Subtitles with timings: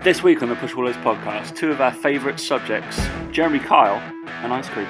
[0.00, 3.96] This week on the Push Wallers podcast, two of our favourite subjects, Jeremy Kyle
[4.44, 4.86] and ice cream.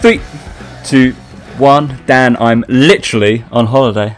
[0.00, 0.20] Three,
[0.82, 1.12] two,
[1.58, 2.00] one.
[2.06, 4.16] Dan, I'm literally on holiday.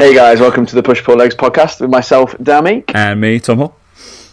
[0.00, 2.84] Hey guys, welcome to the Push Pull Legs podcast with myself, Dammy.
[2.94, 3.76] And me, Tom Hall.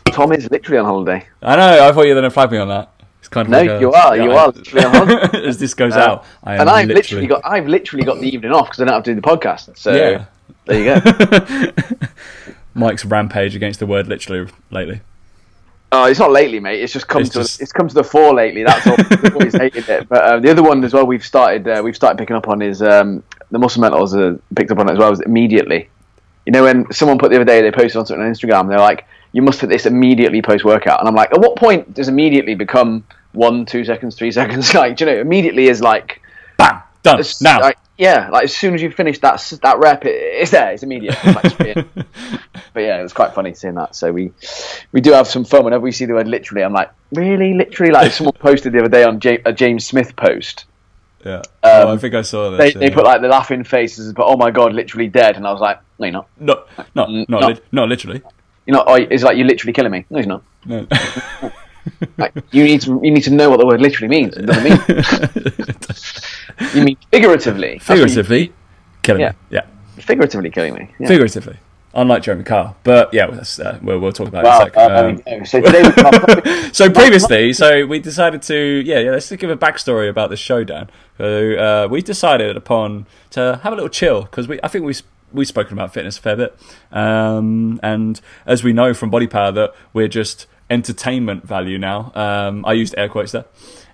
[0.05, 1.27] Tom is literally on holiday.
[1.41, 2.89] I know, I thought you were going to flag me on that.
[3.19, 5.43] It's kind of No, like a- you are, you I- are literally on holiday.
[5.47, 8.19] As this goes Uh, out, I am and I've literally, literally got I've literally got
[8.21, 9.77] the evening off because I don't have to do the podcast.
[9.77, 10.25] So Yeah.
[10.67, 11.87] there you go.
[12.73, 15.01] Mike's rampage against the word literally lately.
[15.91, 16.81] Oh, it's not lately, mate.
[16.81, 18.63] It's just come It's to just- it's come to the fore lately.
[18.63, 18.95] That's all.
[19.33, 20.07] Always hated it.
[20.07, 22.61] But uh, the other one as well, we've started uh, we've started picking up on
[22.61, 25.11] is um, the muscle mentals uh, picked up on it as well.
[25.11, 25.89] Is immediately.
[26.45, 28.69] You know, when someone put the other day, they posted on something on Instagram.
[28.69, 31.93] They're like, "You must hit this immediately post workout," and I'm like, "At what point
[31.93, 36.21] does immediately become one, two seconds, three seconds?" Like, do you know, immediately is like
[36.57, 36.81] Bam!
[37.03, 37.19] Done.
[37.19, 37.59] It's now.
[37.61, 40.71] like, yeah, like as soon as you finish that that rep, it, it's there.
[40.71, 41.17] It's immediate.
[41.23, 41.87] It's like
[42.73, 43.95] but yeah, it's quite funny seeing that.
[43.95, 44.31] So we
[44.91, 46.63] we do have some fun whenever we see the word literally.
[46.63, 47.91] I'm like, really, literally.
[47.91, 50.65] Like someone posted the other day on J- a James Smith post.
[51.27, 51.41] Yeah.
[51.63, 52.57] oh, I um, think I saw that.
[52.57, 52.79] They, yeah.
[52.79, 55.35] they put like the laughing faces, but oh my god, literally dead.
[55.37, 56.29] And I was like, no, you're not.
[56.39, 56.63] No,
[56.95, 57.47] not, Mm, not, no.
[57.47, 58.21] li- not literally.
[58.65, 58.85] You're not.
[58.87, 60.05] Oh, it's like you're literally killing me.
[60.09, 60.43] No, he's not.
[60.65, 60.87] No.
[62.17, 64.35] Like, you need to you need to know what the word literally means.
[64.35, 64.77] It doesn't mean.
[66.75, 67.79] you mean figuratively.
[67.85, 68.53] What you- Figuratively,
[69.03, 69.29] killing Yeah.
[69.29, 69.35] me.
[69.51, 69.61] Yeah.
[69.97, 70.93] figuratively killing me.
[70.99, 71.07] Yeah.
[71.07, 71.57] Figuratively.
[71.97, 72.77] Unlike Jeremy Kyle.
[72.83, 75.07] But yeah, that's, uh, we'll, we'll talk about it Wow.
[75.07, 75.57] in a sec.
[75.57, 78.55] uh, Um, so so previously, so we decided to
[78.85, 80.89] yeah, yeah let's give a backstory about the showdown.
[81.17, 84.93] So uh, we decided upon to have a little chill because we I think we
[85.33, 86.57] we've spoken about fitness a fair bit,
[86.91, 92.11] um, and as we know from Body Power that we're just entertainment value now.
[92.15, 93.45] Um, I used air quotes there.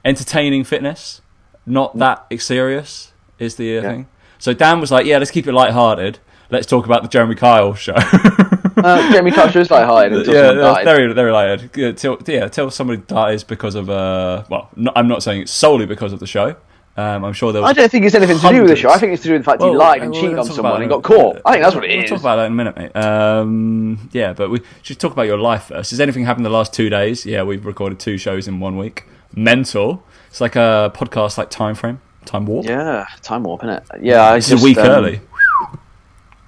[0.04, 1.22] Entertaining fitness,
[1.66, 4.08] not that serious is the uh, thing.
[4.40, 6.20] So Dan was like, yeah, let's keep it light-hearted.
[6.54, 7.94] Let's talk about the Jeremy Kyle show.
[7.96, 10.86] uh, Jeremy Kyle show is like until yeah, someone dies.
[10.86, 11.72] very very lightheaded.
[11.76, 15.52] Yeah, till yeah, till somebody dies because of uh, well, no, I'm not saying it's
[15.52, 16.56] solely because of the show.
[16.96, 17.72] Um, I'm sure there was.
[17.72, 18.92] I don't think it's anything to do with the show.
[18.92, 20.80] I think it's to do with the fact he Well, lied and cheated on someone
[20.80, 21.42] and got caught.
[21.44, 22.10] I think that's what it We'll is.
[22.12, 22.96] talk about that in a minute, mate.
[22.96, 25.90] Um, yeah, but we should talk about your life first.
[25.90, 27.26] Has anything happened the last two days?
[27.26, 29.06] Yeah, we've recorded two shows in one week.
[29.36, 30.04] Mental.
[30.30, 32.68] It's like a podcast, like time frame, time warp.
[32.68, 33.84] Yeah, time warp, innit?
[34.00, 35.20] Yeah, I This just, a week um, early.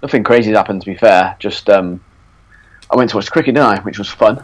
[0.06, 1.36] Nothing crazy has happened, to be fair.
[1.40, 2.00] Just um,
[2.92, 3.80] I went to watch cricket, didn't I?
[3.82, 4.44] Which was fun.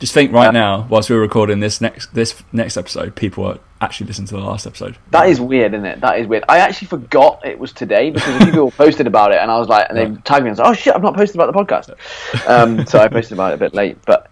[0.00, 0.50] Just think right yeah.
[0.50, 4.40] now, whilst we're recording this next this next episode, people are actually listening to the
[4.40, 4.96] last episode.
[5.12, 6.00] That is weird, isn't it?
[6.00, 6.42] That is weird.
[6.48, 9.58] I actually forgot it was today because a few people posted about it, and I
[9.60, 10.24] was like, and they Right.
[10.24, 13.06] tagged me and like, "Oh shit, I've not posted about the podcast." Um, so I
[13.06, 14.28] posted about it a bit late, but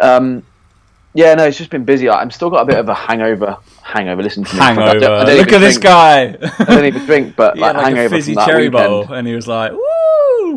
[0.00, 0.42] um,
[1.14, 2.08] yeah, no, it's just been busy.
[2.08, 3.58] Like, I'm still got a bit of a hangover.
[3.82, 4.22] Hangover.
[4.22, 4.60] Listen to me.
[4.60, 4.98] I Hangover.
[5.00, 6.36] don't- I don't Look at this guy.
[6.58, 8.88] I don't even drink, but like, like a hangover fizzy from that cherry weekend.
[9.08, 9.82] bowl, and he was like, "Woo,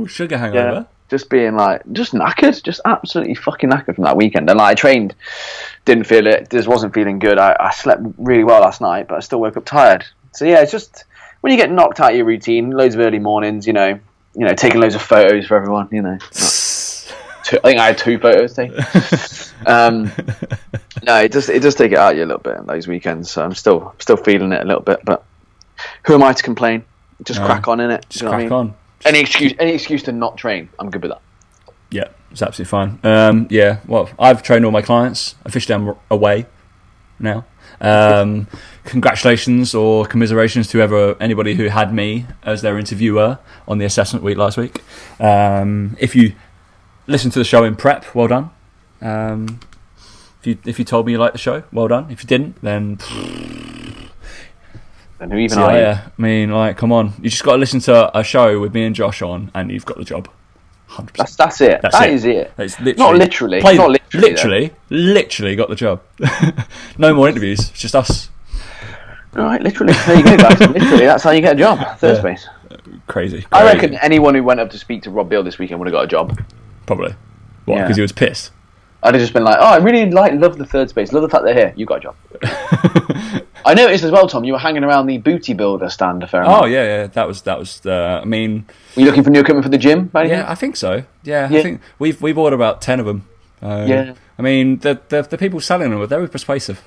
[0.08, 4.50] sugar hangover." Yeah, just being like, just knackered, just absolutely fucking knackered from that weekend.
[4.50, 5.14] And like, I trained,
[5.86, 7.38] didn't feel it, just wasn't feeling good.
[7.38, 10.06] I, I slept really well last night, but I still woke up tired.
[10.32, 11.06] So yeah, it's just
[11.42, 14.00] when you get knocked out of your routine, loads of early mornings, you know,
[14.36, 16.18] you know, taking loads of photos for everyone, you know.
[17.44, 18.78] Two, I think I had two photos taken.
[19.68, 20.12] um,
[21.04, 22.88] no, it does it does take it out of you a little bit on those
[22.88, 23.30] weekends.
[23.30, 25.26] So I'm still still feeling it a little bit, but
[26.06, 26.86] who am I to complain?
[27.24, 27.46] Just No.
[27.46, 28.06] crack on in it.
[28.10, 28.74] Just crack on.
[29.06, 31.22] Any excuse, any excuse to not train, I'm good with that.
[31.92, 33.00] Yeah, it's absolutely fine.
[33.04, 35.36] Um, yeah, well, I've trained all my clients.
[35.46, 36.46] Officially, I'm away
[37.20, 37.46] now.
[37.82, 38.48] Um,
[38.86, 44.24] congratulations or commiserations to whoever anybody who had me as their interviewer on the assessment
[44.24, 44.82] week last week.
[45.20, 46.34] Um, if you
[47.08, 48.52] listened to the show in prep, well done.
[49.02, 49.60] Um,
[50.40, 52.10] if you if you told me you liked the show, well done.
[52.10, 52.98] If you didn't, then
[55.24, 55.78] And who even see you are you?
[55.86, 56.12] later.
[56.18, 58.84] I mean, like, come on, you just got to listen to a show with me
[58.84, 60.28] and Josh on, and you've got the job.
[60.88, 61.18] Hundred percent.
[61.18, 61.82] That's that's it.
[61.82, 62.14] That's That it.
[62.14, 62.54] is it.
[62.58, 66.02] It's literally, Not literally, Played, not literally, literally, literally got the job.
[66.98, 67.60] no more interviews.
[67.70, 68.30] It's just us.
[69.36, 69.94] All right, literally.
[70.06, 70.60] There you go, guys.
[70.70, 71.98] literally, that's how you get a job.
[71.98, 72.20] Third Yeah.
[72.20, 72.48] space.
[73.08, 73.46] Crazy.
[73.52, 75.94] I reckon anyone who went up to speak to Rob Beal this weekend would have
[75.94, 76.40] got a job.
[76.86, 77.16] probably.
[77.66, 77.76] What?
[77.78, 77.84] Yeah.
[77.84, 78.52] Because he was pissed.
[79.04, 81.12] I'd have just been like, "Oh, I really like, love the third space.
[81.12, 81.74] Love the fact they're here.
[81.76, 82.16] You got a job."
[83.66, 84.44] I noticed as well, Tom.
[84.44, 86.64] You were hanging around the booty builder stand a fair amount.
[86.64, 87.08] Oh yeah, yeah.
[87.08, 87.86] That was that was.
[87.86, 88.66] Uh, I mean,
[88.96, 90.10] Were you looking for new equipment for the gym?
[90.16, 90.50] Any yeah.
[90.50, 91.04] I think so.
[91.24, 91.60] Yeah, Yeah.
[91.60, 93.28] I think we've we've ordered about ten of them.
[93.62, 94.14] Uh, Yeah.
[94.38, 96.82] I mean, the, the the people selling them, they're very persuasive.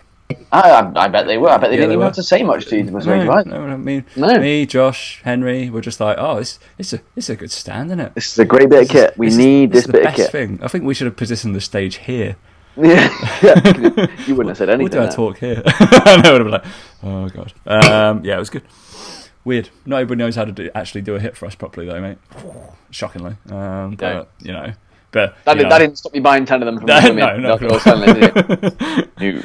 [0.52, 1.48] I, I, bet they were.
[1.50, 2.04] I bet they Yeah, didn't they even were.
[2.06, 2.84] have to say much to you.
[2.92, 3.46] Was No, right?
[3.46, 4.38] no, I mean, No.
[4.38, 8.00] me, Josh, Henry, we're just like, oh, it's it's a it's a good stand, isn't
[8.00, 8.14] it?
[8.14, 9.16] This is a great bit of kit.
[9.16, 10.30] We This need this this, is the bit of best kit.
[10.32, 10.58] thing.
[10.62, 12.36] I think we should have positioned the stage here.
[12.78, 13.08] Yeah,
[13.42, 14.06] yeah.
[14.26, 14.82] you wouldn't have said anything.
[14.82, 15.62] What do I talk here?
[15.64, 16.36] I know.
[16.36, 16.64] I'd be like,
[17.04, 17.52] oh god.
[17.64, 18.64] Um, yeah, it was good.
[19.46, 19.70] Weird.
[19.86, 22.18] Not everybody knows how to do, actually do a hip thrust properly, though, mate.
[22.90, 23.36] Shockingly.
[23.48, 24.26] Um, but No.
[24.40, 24.72] you know,
[25.10, 27.16] but That, did, know, that didn't stop me buying ten of them from women.
[27.16, 28.64] no, no, That's what I was you, did
[29.14, 29.36] it?
[29.36, 29.42] No.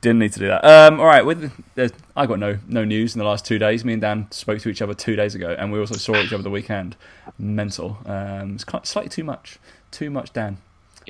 [0.00, 0.64] Didn't need to do that.
[0.64, 1.24] Um, all right.
[1.24, 3.84] With the, I got no no news in the last two days.
[3.84, 6.32] Me and Dan spoke to each other two days ago, and we also saw each
[6.32, 6.96] other the weekend.
[7.38, 7.98] Mental.
[8.06, 9.58] Um, it's quite, slightly too much.
[9.90, 10.58] Too much, Dan.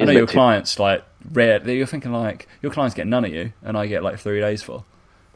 [0.01, 1.61] I know your too- clients like rare.
[1.69, 4.63] You're thinking like your clients get none of you, and I get like three days
[4.63, 4.87] full.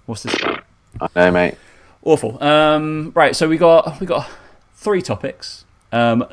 [0.07, 0.65] What's this about?
[1.01, 1.57] I know, mate.
[2.03, 2.43] Awful.
[2.43, 4.29] Um, right, so we got we got
[4.75, 5.65] three topics.
[5.93, 6.27] Um,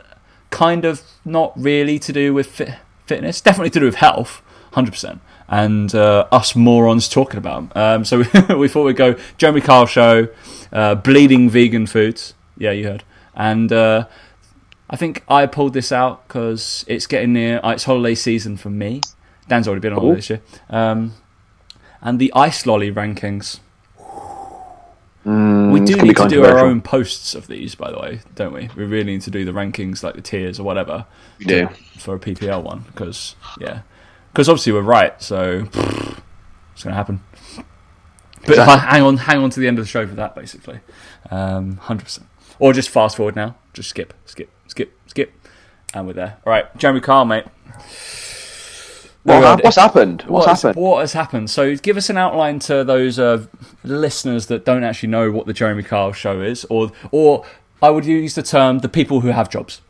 [0.51, 2.75] kind of not really to do with fit,
[3.05, 4.41] fitness, definitely to do with health,
[4.73, 7.71] hundred percent, and uh, us morons talking about 'em.
[7.75, 10.27] Um, so we, we thought we'd go Jeremy Kyle show,
[10.71, 12.33] uh, bleeding vegan foods.
[12.57, 13.03] Yeah, you heard.
[13.35, 14.05] And uh,
[14.89, 17.59] I think I pulled this out because it's getting near.
[17.63, 19.01] Uh, it's holiday season for me.
[19.47, 20.15] Dan's already been on holiday Ooh.
[20.17, 20.41] this year.
[20.69, 21.13] Um,
[22.01, 23.59] and the ice lolly rankings.
[25.25, 28.53] Mm, We do need to do our own posts of these, by the way, don't
[28.53, 28.69] we?
[28.75, 31.05] We really need to do the rankings, like the tiers or whatever,
[31.39, 31.67] We do.
[31.97, 33.81] for a PPL one, because yeah,
[34.31, 35.59] because obviously we're right, so
[36.73, 37.21] it's going to happen.
[38.45, 40.33] But if I hang on, hang on to the end of the show for that,
[40.35, 40.79] basically,
[41.29, 42.27] um, hundred percent,
[42.57, 45.33] or just fast forward now, just skip, skip, skip, skip,
[45.93, 46.37] and we're there.
[46.45, 47.45] All right, Jeremy Kyle, mate.
[49.23, 50.23] What what's happened?
[50.23, 50.81] What's What's- happened?
[50.81, 51.49] What has happened?
[51.49, 53.45] So, give us an outline to those uh,
[53.83, 57.45] listeners that don't actually know what the Jeremy Kyle show is, or, or
[57.81, 59.81] I would use the term the people who have jobs.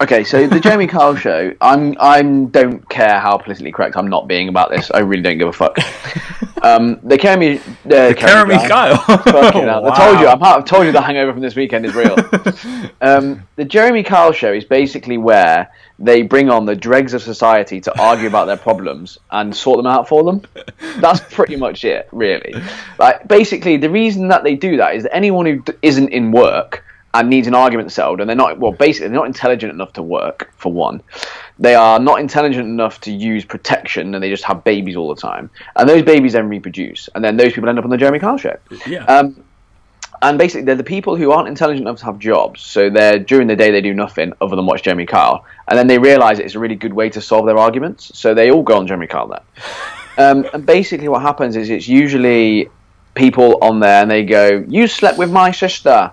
[0.00, 1.54] Okay, so the Jeremy Kyle show.
[1.60, 4.90] I'm I'm don't care how politically correct I'm not being about this.
[4.90, 5.78] I really don't give a fuck.
[6.62, 8.96] um, the Jeremy, uh, the Jeremy Kyle.
[9.18, 9.90] Fucking hell.
[9.90, 12.16] I told you, I'm, I've told you the hangover from this weekend is real.
[13.00, 17.80] um, the Jeremy Kyle show is basically where they bring on the dregs of society
[17.82, 20.42] to argue about their problems and sort them out for them.
[20.98, 22.54] That's pretty much it, really.
[22.98, 26.32] Like, basically, the reason that they do that is that anyone who d- isn't in
[26.32, 29.92] work and needs an argument settled, and they're not, well, basically, they're not intelligent enough
[29.94, 31.02] to work, for one.
[31.58, 35.20] They are not intelligent enough to use protection, and they just have babies all the
[35.20, 35.50] time.
[35.76, 38.38] And those babies then reproduce, and then those people end up on the Jeremy Kyle
[38.38, 38.56] show.
[38.86, 39.04] Yeah.
[39.04, 39.42] Um,
[40.22, 42.60] and basically, they're the people who aren't intelligent enough to have jobs.
[42.60, 45.86] So they're during the day they do nothing other than watch Jeremy Kyle, and then
[45.86, 48.16] they realise it's a really good way to solve their arguments.
[48.16, 49.40] So they all go on Jeremy Kyle then.
[50.18, 52.68] Um, and basically, what happens is it's usually
[53.14, 56.12] people on there, and they go, "You slept with my sister."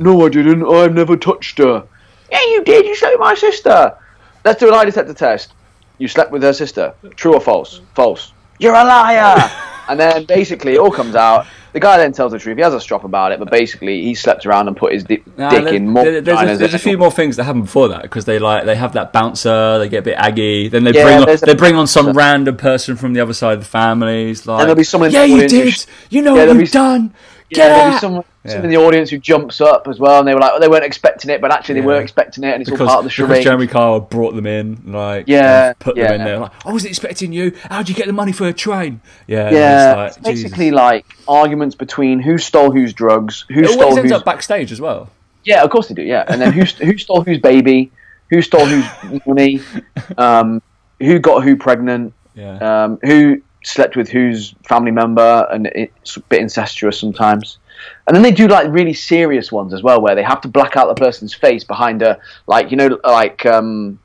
[0.00, 0.66] No, I didn't.
[0.66, 1.84] I've never touched her.
[2.32, 2.86] Yeah, you did.
[2.86, 3.96] You slept with my sister.
[4.44, 5.52] Let's do a lie detector test.
[5.98, 6.94] You slept with her sister.
[7.16, 7.80] True or false?
[7.94, 8.32] False.
[8.58, 9.50] You're a liar.
[9.88, 11.46] and then basically it all comes out.
[11.72, 12.56] The guy then tells the truth.
[12.56, 15.22] He has a strop about it, but basically he slept around and put his di-
[15.36, 17.62] Nah, dick there- in more there- there's, a, there's a few more things that happen
[17.62, 20.82] before that because they like they have that bouncer, they get a bit aggy, then
[20.84, 22.18] they Yeah, bring on, a they bring on some bouncer.
[22.18, 24.30] random person from the other side of the family.
[24.30, 26.58] It's like, there'll be someone yeah, you did, sh- you know Yeah, what there'll you've
[26.60, 27.14] be s- done.
[27.50, 28.00] Yeah, Get there'll be out.
[28.44, 28.52] Yeah.
[28.52, 30.68] someone in the audience who jumps up as well, and they were like, oh, they
[30.68, 31.86] weren't expecting it, but actually they Yeah.
[31.86, 33.44] were expecting it, and it's because, all part of the because charade.
[33.44, 36.04] Jeremy Kyle brought them in, like Yeah, put yeah.
[36.12, 36.38] them in there.
[36.38, 37.52] Like, I wasn't expecting you.
[37.70, 39.02] How'd you get the money for a train?
[39.26, 40.76] Yeah, yeah, it's it's like, basically Jesus.
[40.76, 44.80] like arguments between who stole whose drugs, who it stole always ends up backstage as
[44.80, 45.10] well.
[45.44, 46.02] Yeah, of course they do.
[46.02, 47.90] Yeah, and then who who stole whose baby,
[48.30, 49.60] who stole whose money,
[50.16, 50.62] um,
[50.98, 56.20] who got who pregnant, Yeah, um, who slept with whose family member, and it's a
[56.20, 57.58] bit incestuous sometimes.
[58.06, 60.76] And then they do like really serious ones as well, where they have to black
[60.76, 63.99] out the person's face behind a like you know like um,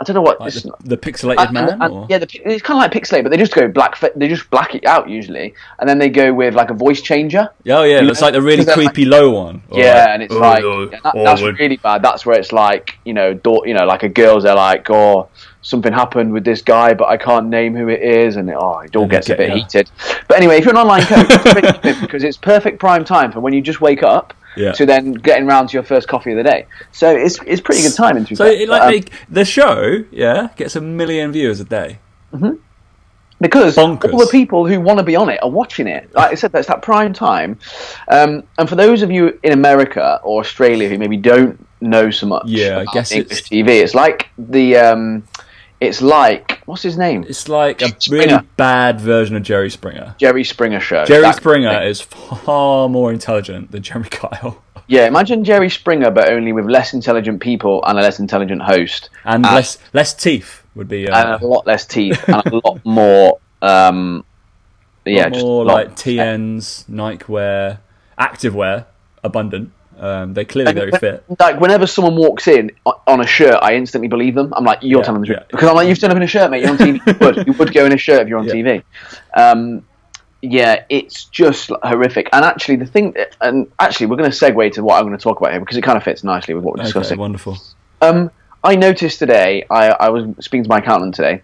[0.00, 1.68] I don't know what like the, the pixelated uh, and- man.
[1.70, 2.06] and- and- or?
[2.08, 3.98] yeah, the, it's kind of like pixelate, but they just go black.
[4.14, 7.48] They just black it out usually, and then they go with like a voice changer.
[7.68, 9.62] Oh yeah, You it's know, like the really because they're creepy low one.
[9.72, 12.02] Yeah, like, and it's oh, like no, yeah, that, oh, that's really bad.
[12.02, 14.44] That's where it's like you know, do, you know, like a girl's.
[14.44, 15.28] They're like, oh,
[15.62, 18.94] something happened with this guy, but I can't name who it is, and oh, it
[18.96, 19.56] all And gets a bit yeah.
[19.56, 19.90] heated.
[20.28, 23.32] But anyway, if you're an online coach, it's really good because it's perfect prime time
[23.32, 24.72] for when you just wake up Yeah.
[24.72, 26.66] to then getting round to your first coffee of the day.
[26.92, 28.24] So it's it's pretty good timing.
[28.26, 28.52] To So fair.
[28.62, 31.98] it, like um, they, the show, yeah, gets a million viewers a day.
[33.40, 34.12] because Bonkers.
[34.12, 36.12] all the people who want to be on it are watching it.
[36.14, 37.58] Like I said, that's that prime time.
[38.10, 42.26] Um, and for those of you in America or Australia who maybe don't know so
[42.26, 45.22] much, Yeah, I guess English it's- TV, it's like the, um,
[45.80, 48.26] it's like what's his name, It's like a Springer.
[48.36, 50.14] really bad version of Jerry Springer.
[50.18, 51.04] Jerry Springer show.
[51.04, 56.30] Jerry That- Springer is far more intelligent than Jeremy Kyle, Yeah, imagine Jerry Springer, but
[56.30, 60.62] only with less intelligent people and a less intelligent host, and Uh, less less teeth
[60.74, 61.08] would be.
[61.08, 64.24] Uh, and a lot less teeth and a lot more um,
[65.04, 67.80] yeah, lot just more like TNs, Nike wear,
[68.18, 68.86] active wear,
[69.24, 69.72] abundant.
[69.98, 71.24] Um, they're clearly very fit.
[71.40, 72.70] Like whenever someone walks in
[73.06, 74.52] on a shirt, I instantly believe them.
[74.56, 75.46] I'm like, you're Yeah, telling the truth yeah.
[75.50, 76.60] because I'm like, you've turned up in a shirt, mate.
[76.62, 77.00] You're on TV.
[77.06, 78.52] you would, you would go in a shirt if you're on Yeah.
[78.54, 78.82] TV.
[79.36, 79.82] Um,
[80.40, 82.28] yeah, it's just horrific.
[82.32, 85.22] And actually, the thing, and actually, we're going to segue to what I'm going to
[85.22, 87.18] talk about here because it kind of fits nicely with what we're Okay, discussing.
[87.18, 87.58] wonderful.
[88.00, 88.30] Um,
[88.62, 89.64] I noticed today.
[89.68, 91.42] I, I was speaking to my accountant today,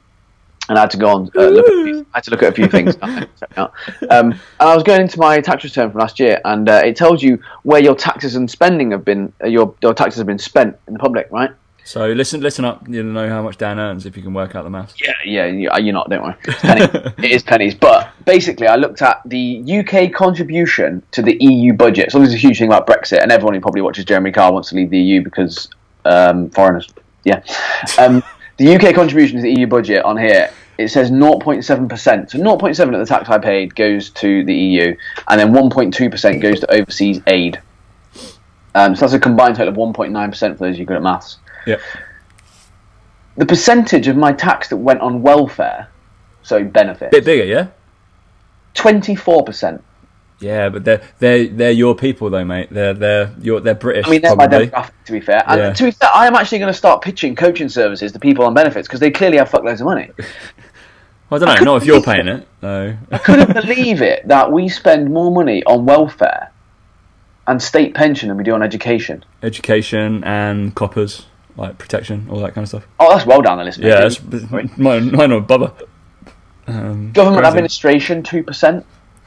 [0.68, 1.30] and I had to go on.
[1.36, 2.96] Uh, look at, a few- I had to look at a few things.
[3.56, 3.68] um,
[4.10, 7.22] and I was going into my tax return from last year, and uh, it tells
[7.22, 9.32] you where your taxes and spending have been.
[9.42, 11.50] Uh, your your taxes have been spent in the public, right?
[11.86, 12.88] So listen, listen up.
[12.88, 14.94] You know how much Dan earns if you can work out the maths.
[14.98, 15.44] Yeah, yeah.
[15.44, 16.08] you- You're not.
[16.08, 16.34] Don't worry.
[16.44, 16.80] It's penny.
[17.18, 17.74] it is pennies.
[17.74, 22.10] But basically, I looked at the UK contribution to the EU budget.
[22.10, 24.70] So there's a huge thing about Brexit, and everyone who probably watches Jeremy Kyle wants
[24.70, 25.68] to leave the EU because
[26.06, 26.88] um, foreigners.
[27.24, 27.42] Yeah.
[27.98, 28.22] Um,
[28.56, 32.30] the UK contribution to the EU budget on here it says 0.7%.
[32.30, 34.96] So 0.7 of the tax I paid goes to the EU,
[35.28, 37.60] and then 1.2% goes to overseas aid.
[38.74, 41.38] Um, so that's a combined total of 1.9% for those of you good at maths.
[41.66, 41.80] Yep.
[43.36, 45.88] The percentage of my tax that went on welfare,
[46.42, 47.68] so benefits, Bit bigger, yeah.
[48.74, 49.80] 24%.
[50.40, 52.68] Yeah, but they're they're they're your people though, mate.
[52.70, 54.06] They're they're you're, they're British.
[54.06, 54.58] I mean, they're probably.
[54.58, 55.42] my demographic, to be fair.
[55.46, 55.72] And Yeah.
[55.72, 58.52] to be fair, I am actually going to start pitching coaching services to people on
[58.52, 60.10] benefits because they clearly have fuckloads of money.
[61.30, 61.72] Well, I don't know.
[61.72, 62.46] Not if you're paying it.
[62.62, 62.96] No.
[63.10, 66.52] I couldn't believe it that we spend more money on welfare
[67.46, 69.24] and state pension than we do on education.
[69.42, 71.24] Education and coppers,
[71.56, 72.86] like protection, all that kind of stuff.
[73.00, 73.78] Oh, that's well down the list.
[73.78, 73.88] mate.
[73.88, 74.20] Yeah, that's
[74.76, 75.10] mine.
[75.12, 75.72] Mine or bubba.
[76.66, 77.48] Um, Government crazy.
[77.48, 78.84] administration, 2%.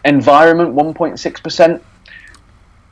[0.08, 1.82] Environment, 1.6%.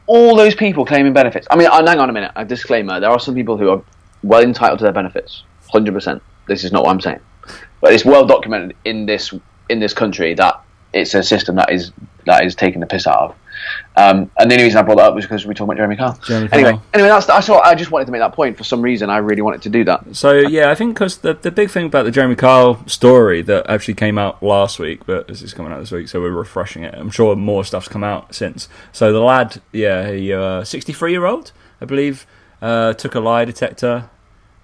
[0.08, 1.48] All those people claiming benefits.
[1.50, 2.32] I mean, uh, hang on a minute.
[2.36, 3.00] A disclaimer.
[3.00, 3.82] There are some people who are
[4.22, 5.44] well entitled to their benefits.
[5.74, 6.22] 100%.
[6.48, 7.20] This is not what I'm saying.
[7.82, 9.34] But it's well documented in this
[9.70, 10.62] in this country that
[10.94, 11.92] it's a system that is
[12.26, 13.36] that is taking the piss out of.
[13.98, 15.78] Um, and the only reason I brought that up was because we were talking about
[15.78, 16.20] Jeremy Kyle.
[16.26, 17.62] Jeremy anyway, anyway, that's that's all.
[17.62, 18.58] I just wanted to make that point.
[18.58, 20.16] For some reason, I really wanted to do that.
[20.16, 23.70] So yeah, I think because the the big thing about the Jeremy Kyle story that
[23.70, 26.84] actually came out last week, but this is coming out this week, so we're refreshing
[26.84, 26.94] it.
[26.94, 28.68] I'm sure more stuff's come out since.
[28.92, 32.26] So the lad, yeah, he uh, 63 year old, I believe,
[32.62, 34.10] uh, took a lie detector,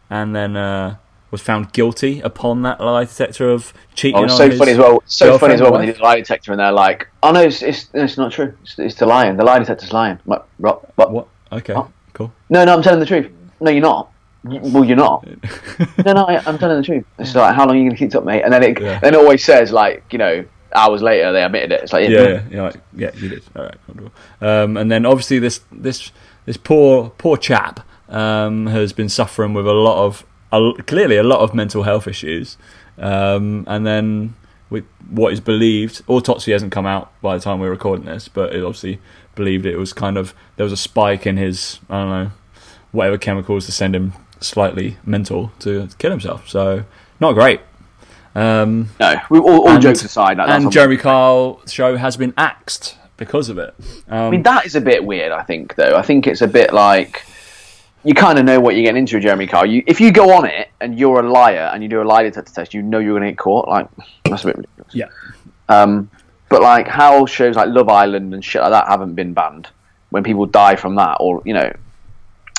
[0.09, 0.97] and then uh,
[1.31, 4.19] was found guilty upon that lie detector of cheating.
[4.19, 5.01] Oh, it's so funny as well.
[5.05, 7.41] So funny as well when they do the lie detector and they're like, "Oh no,
[7.41, 8.53] it's it's, it's not true.
[8.63, 9.37] It's, it's the lying.
[9.37, 10.97] The lie detector's lying." I'm like, what?
[10.97, 11.11] what?
[11.11, 11.27] What?
[11.51, 11.89] Okay, Oh.
[12.13, 12.31] cool.
[12.49, 13.31] No, no, I'm telling the truth.
[13.59, 14.11] No, you're not.
[14.43, 15.25] Well, you're not.
[16.05, 17.05] no, no, I, I'm telling the truth.
[17.19, 18.41] It's like, how long are you going to keep it up, mate?
[18.41, 18.99] And then it Yeah.
[18.99, 21.81] then it always says like, you know, hours later they admitted it.
[21.83, 23.43] It's like, yeah, yeah, yeah, yeah, like, yeah, you did.
[23.55, 23.75] All right.
[24.41, 26.11] Um, and then obviously this this
[26.45, 31.23] this poor poor chap um, has been suffering with a lot of a, clearly a
[31.23, 32.57] lot of mental health issues,
[32.97, 34.35] um, and then
[34.69, 38.53] with what is believed, autopsy hasn't come out by the time we're recording this, but
[38.55, 38.99] it obviously
[39.35, 42.31] believed it was kind of there was a spike in his I don't know
[42.91, 46.49] whatever chemicals to send him slightly mental to kill himself.
[46.49, 46.83] So
[47.19, 47.61] not great.
[48.33, 49.15] Um, no.
[49.29, 53.49] We, all all And- jokes aside, that's and Jeremy Kyle's show has been axed because
[53.49, 53.75] of it.
[54.07, 55.31] Um, I mean, that is a bit weird.
[55.31, 55.95] I think, though.
[55.95, 57.23] I think it's a bit like
[58.03, 59.65] you kind of know what you're getting into, with Jeremy Kyle.
[59.65, 62.23] You, if you go on it and you're a liar and you do a lie
[62.23, 63.67] detector test, you know you're going to get caught.
[63.67, 63.87] Like
[64.25, 64.95] that's a bit ridiculous.
[64.95, 65.05] yeah,
[65.69, 66.09] Um,
[66.49, 69.67] but like how shows like Love Island and shit like that haven't been banned
[70.09, 71.71] when people die from that, or you know,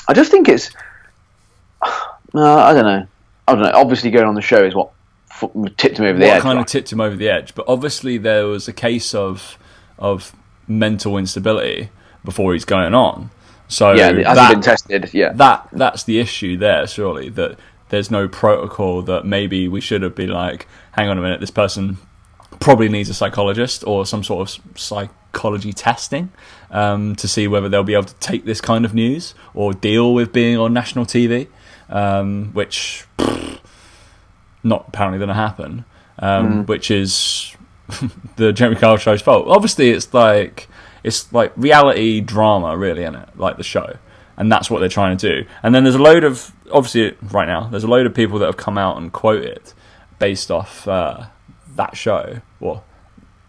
[0.07, 0.69] I just think it's.
[2.35, 3.07] No, I don't know.
[3.47, 3.71] I don't know.
[3.75, 4.89] Obviously, going on the show is what
[5.29, 6.41] f- tipped him over the what edge.
[6.41, 7.53] kind of tipped him over the edge.
[7.53, 9.59] But obviously, there was a case of
[9.99, 10.35] of
[10.67, 11.89] mental instability
[12.25, 13.29] before he's going on.
[13.67, 15.09] So yeah, it hasn't that, been tested.
[15.13, 16.85] Yeah, that that's the issue there.
[16.87, 17.57] Surely that
[17.89, 21.51] there's no protocol that maybe we should have been like, hang on a minute, this
[21.51, 21.97] person
[22.59, 26.31] probably needs a psychologist or some sort of psychology testing
[26.71, 30.13] um, to see whether they'll be able to take this kind of news or deal
[30.13, 31.47] with being on national TV,
[31.89, 33.59] um, which pfft,
[34.63, 35.85] not apparently going to happen.
[36.19, 37.55] Um, Which is
[38.35, 39.47] the Jeremy Kyle show's fault.
[39.47, 40.67] Obviously, it's like
[41.03, 43.29] it's like reality drama, really, isn't it?
[43.37, 43.97] Like the show,
[44.37, 45.49] and that's what they're trying to do.
[45.61, 48.45] And then there's a load of obviously right now there's a load of people that
[48.45, 49.73] have come out and quoted
[50.19, 51.25] based off uh,
[51.75, 52.83] that show or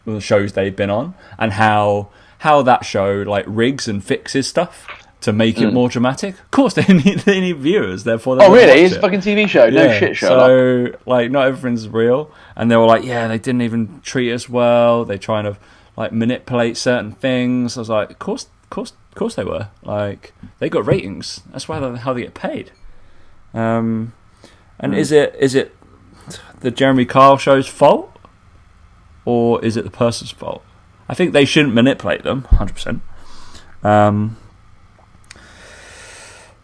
[0.04, 4.87] the shows they've been on, and how how that show like rigs and fixes stuff
[5.25, 6.34] to make it more dramatic.
[6.38, 8.37] Of course, they need they need viewers, therefore.
[8.37, 8.82] They Oh, really?
[8.82, 9.70] It's a fucking TV show.
[9.70, 10.28] No Yeah, shit show.
[10.28, 14.49] So like, not everything's real, and they were like, yeah, they didn't even treat us
[14.49, 15.06] well.
[15.06, 15.56] They're trying to
[15.97, 17.77] like manipulate certain things.
[17.77, 19.69] I was like, of course, of course, of course they were.
[19.83, 21.41] Like they got ratings.
[21.51, 22.73] That's why they, how they get paid.
[23.53, 24.13] Um,
[24.81, 24.99] and Hmm.
[24.99, 25.75] is it is it
[26.61, 28.11] the Jeremy Kyle show's fault?
[29.27, 30.63] or is it the person's fault?
[31.09, 33.01] I think they shouldn't manipulate them, hundred percent.
[33.83, 34.37] Um,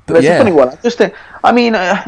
[0.07, 0.35] but it's yeah.
[0.35, 0.69] a funny one.
[0.71, 2.05] I just think, I mean, uh,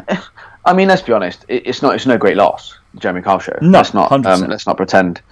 [0.65, 1.45] I mean, let's be honest.
[1.49, 1.95] It, it's not.
[1.95, 2.79] It's no great loss.
[2.97, 3.57] Jeremy Kyle show.
[3.63, 4.13] No, let's not.
[4.13, 5.23] Um, let's not pretend.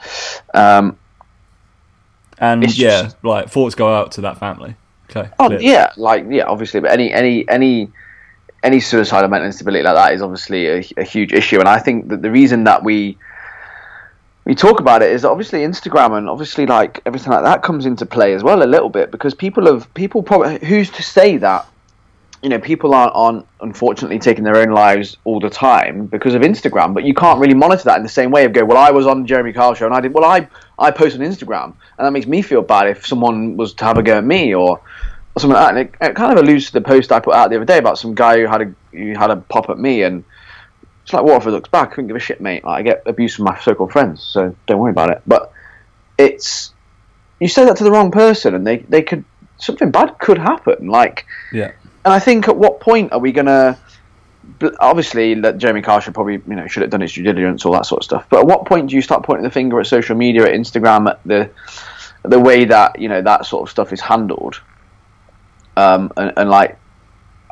[0.54, 0.98] Um,
[2.40, 4.74] and yeah, just, like thoughts go out to that family.
[5.10, 5.28] Okay.
[5.38, 5.60] Oh clear.
[5.60, 7.90] yeah, like yeah, obviously, but any any any
[8.62, 12.08] any suicidal mental instability like that is obviously a, a huge issue, and I think
[12.08, 13.18] that the reason that we
[14.44, 18.06] we talk about it is obviously Instagram and obviously like everything like that comes into
[18.06, 21.66] play as well a little bit because people have people probably who's to say that
[22.42, 26.42] you know people aren't, aren't unfortunately taking their own lives all the time because of
[26.42, 28.90] Instagram but you can't really monitor that in the same way of go well I
[28.90, 32.06] was on Jeremy Kyle show and I did well I I post on Instagram and
[32.06, 34.80] that makes me feel bad if someone was to have a go at me or
[35.34, 35.76] or something like that.
[35.76, 37.78] And it, it, kind of alludes to the post I put out the other day
[37.78, 40.24] about some guy who had a who had a pop at me, and
[41.02, 41.88] it's like, it looks back?
[41.88, 42.64] I couldn't give a shit, mate.
[42.64, 45.22] Like, I get abuse from my so-called friends, so don't worry about it.
[45.26, 45.52] But
[46.18, 46.72] it's
[47.38, 49.24] you say that to the wrong person, and they they could
[49.58, 50.88] something bad could happen.
[50.88, 51.72] Like, yeah.
[52.04, 53.78] And I think at what point are we gonna?
[54.80, 57.72] Obviously, that Jeremy Kyle should probably you know should have done his due diligence, all
[57.72, 58.26] that sort of stuff.
[58.30, 61.10] But at what point do you start pointing the finger at social media, at Instagram,
[61.10, 61.50] at the
[62.22, 64.60] the way that you know that sort of stuff is handled?
[65.76, 66.78] Um, and, and like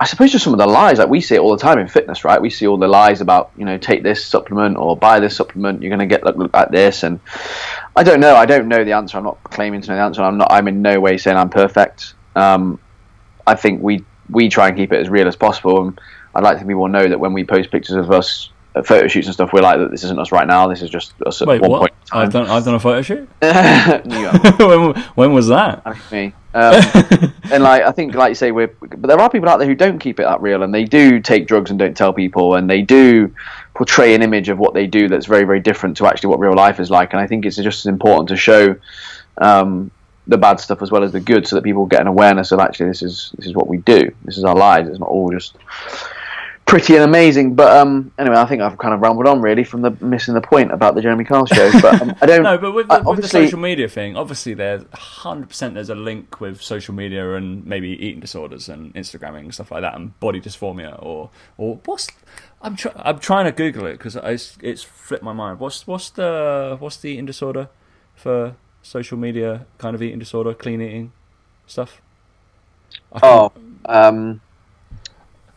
[0.01, 1.89] I suppose just some of the lies like we see it all the time in
[1.89, 2.41] fitness, right?
[2.41, 5.83] We see all the lies about you know take this supplement or buy this supplement,
[5.83, 7.19] you're going to get look, look like this, and
[7.97, 8.37] I don't know.
[8.37, 9.19] I don't know the answer.
[9.19, 10.23] I'm not claiming to know the answer.
[10.23, 10.53] I'm not.
[10.53, 12.15] I'm in no way saying I'm perfect.
[12.37, 12.79] Um,
[13.45, 16.01] I think we we try and keep it as real as possible, and
[16.35, 19.27] I'd like to people know that when we post pictures of us at photo shoots
[19.27, 19.91] and stuff, we're like that.
[19.91, 20.69] This isn't us right now.
[20.69, 21.79] This is just us at Wait, one what?
[21.81, 21.93] point.
[22.13, 23.29] I've done I've done a photo shoot.
[23.41, 25.85] when, when was that?
[26.11, 26.33] me.
[26.55, 26.83] Um,
[27.53, 29.75] and like I think, like you say, we're but there are people out there who
[29.75, 32.69] don't keep it that real, and they do take drugs and don't tell people, and
[32.69, 33.35] they do
[33.75, 36.55] portray an image of what they do that's very, very different to actually what real
[36.55, 37.13] life is like.
[37.13, 38.75] And I think it's just as important to show
[39.39, 39.91] um,
[40.29, 42.61] the bad stuff as well as the good, so that people get an awareness of
[42.61, 44.11] actually this is this is what we do.
[44.25, 44.89] This is our lives.
[44.89, 45.57] It's not all just
[46.69, 47.55] pretty and amazing.
[47.55, 50.41] But um, anyway, I think I've kind of rambled on really from the missing the
[50.41, 51.73] point about the Jeremy Kyle show.
[51.81, 52.43] But um, I don't.
[52.45, 55.97] no, but with the, with the, social media thing, obviously there's hundred percent there's a
[55.97, 60.19] link with social media and maybe eating disorders and Instagramming and stuff like that and
[60.21, 62.07] body dysphoria or or what's.
[62.61, 65.61] I'm try, I'm trying to Google it because it's, it's flipped my mind.
[65.61, 67.69] What's what's the what's the eating disorder
[68.15, 71.13] for social media kind of eating disorder, clean eating
[71.67, 72.01] stuff?
[73.23, 73.53] Oh,
[73.87, 74.41] um,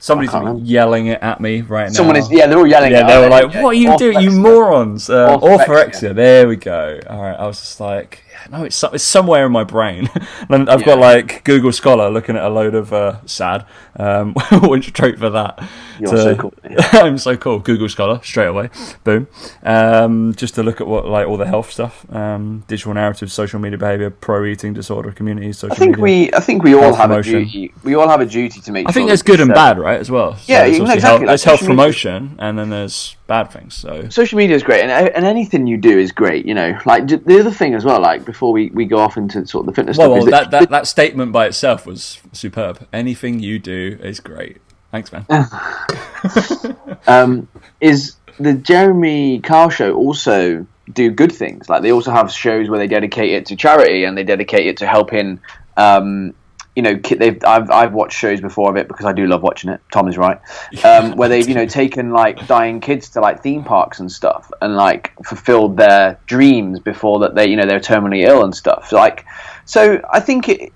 [0.01, 0.33] Somebody's
[0.67, 1.93] yelling it at me right now.
[1.93, 2.91] Someone is, yeah, they're all yelling.
[2.91, 5.57] Yeah, they were like, "What are you doing, you morons?" Uh, orthorexia.
[5.59, 6.15] orthorexia.
[6.15, 6.99] There we go.
[7.07, 10.09] All right, I was just like, no, it's it's somewhere in my brain.
[10.49, 10.85] and I've yeah.
[10.85, 13.65] got like Google Scholar looking at a load of uh, sad.
[13.95, 15.67] Um, went straight for that.
[15.99, 16.53] You're to, so cool.
[16.93, 17.59] I'm so cool.
[17.59, 18.69] Google Scholar straight away.
[19.03, 19.27] Boom.
[19.63, 23.59] Um, just to look at what like all the health stuff, um, digital narrative, social
[23.59, 25.59] media behavior, pro eating disorder communities.
[25.59, 27.35] Social I think media, we I think we all have promotion.
[27.35, 27.73] a duty.
[27.83, 28.89] We all have a duty to make.
[28.89, 30.35] I think there's good and bad, right, as well.
[30.37, 31.01] So yeah, there's exactly.
[31.01, 33.73] Health, there's health promotion, and then there's bad things.
[33.75, 36.45] So social media is great, and and anything you do is great.
[36.45, 38.01] You know, like the other thing as well.
[38.01, 40.29] Like before we, we go off into sort of the fitness well, stuff.
[40.29, 42.85] Well, that, that, that statement by itself was superb.
[42.91, 44.57] Anything you do is great.
[44.91, 45.25] Thanks, man.
[47.07, 47.47] um,
[47.79, 51.69] is the Jeremy Kyle show also do good things?
[51.69, 54.75] Like they also have shows where they dedicate it to charity and they dedicate it
[54.77, 55.39] to helping
[55.77, 56.33] um,
[56.75, 59.69] you know, they've I've I've watched shows before of it because I do love watching
[59.69, 59.81] it.
[59.91, 60.39] Tom is right,
[60.83, 64.49] um, where they've you know taken like dying kids to like theme parks and stuff,
[64.61, 68.91] and like fulfilled their dreams before that they you know they're terminally ill and stuff.
[68.91, 69.25] Like,
[69.65, 70.71] so I think it,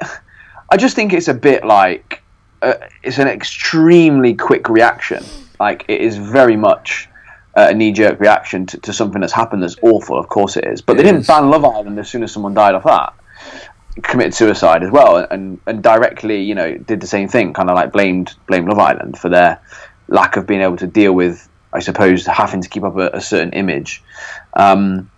[0.70, 2.22] I just think it's a bit like
[2.62, 5.24] uh, it's an extremely quick reaction.
[5.62, 7.08] Like it is very much
[7.56, 10.20] a knee jerk reaction to, to, something that's happened that's awful.
[10.20, 11.28] Of course it is, but it they didn't is.
[11.28, 13.14] ban Love Island as soon as someone died off that
[14.04, 17.76] committed suicide as well, and and directly, you know, did the same thing, kind of
[17.76, 19.60] like blamed blamed Love Island for their
[20.08, 23.22] lack of being able to deal with, I suppose, having to keep up a, a
[23.22, 24.04] certain image.
[24.54, 25.10] Um,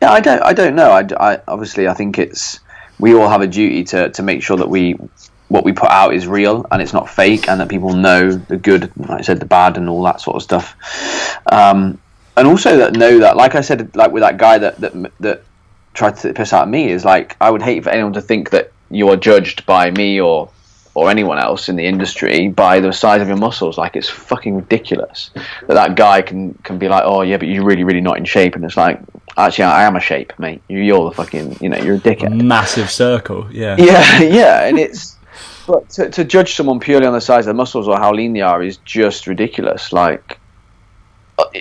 [0.00, 0.90] yeah, I don't, I don't know.
[0.92, 2.60] I, I, obviously, I think it's
[2.98, 4.96] we all have a duty to to make sure that we
[5.48, 8.56] what we put out is real and it's not fake, and that people know the
[8.56, 10.76] good, like I said, the bad, and all that sort of stuff.
[11.50, 11.98] Um,
[12.36, 15.42] and also that know that, like I said, like with that guy that that that
[15.98, 18.70] tried to piss out me is like I would hate for anyone to think that
[18.88, 20.48] you're judged by me or
[20.94, 23.76] or anyone else in the industry by the size of your muscles.
[23.76, 25.30] Like it's fucking ridiculous
[25.66, 28.24] that that guy can can be like, oh yeah, but you're really really not in
[28.24, 29.00] shape, and it's like
[29.36, 30.62] actually I am a shape, mate.
[30.68, 32.40] You're the fucking you know you're a dickhead.
[32.42, 35.16] Massive circle, yeah, yeah, yeah, and it's.
[35.66, 38.32] But to, to judge someone purely on the size of their muscles or how lean
[38.32, 39.92] they are is just ridiculous.
[39.92, 40.38] Like,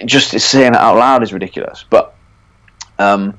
[0.06, 1.84] just saying it out loud is ridiculous.
[1.90, 2.16] But
[3.00, 3.38] Um,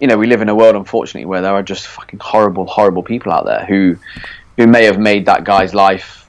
[0.00, 3.02] you know, we live in a world, unfortunately, where there are just fucking horrible, horrible
[3.02, 3.96] people out there who
[4.56, 6.28] who may have made that guy's life,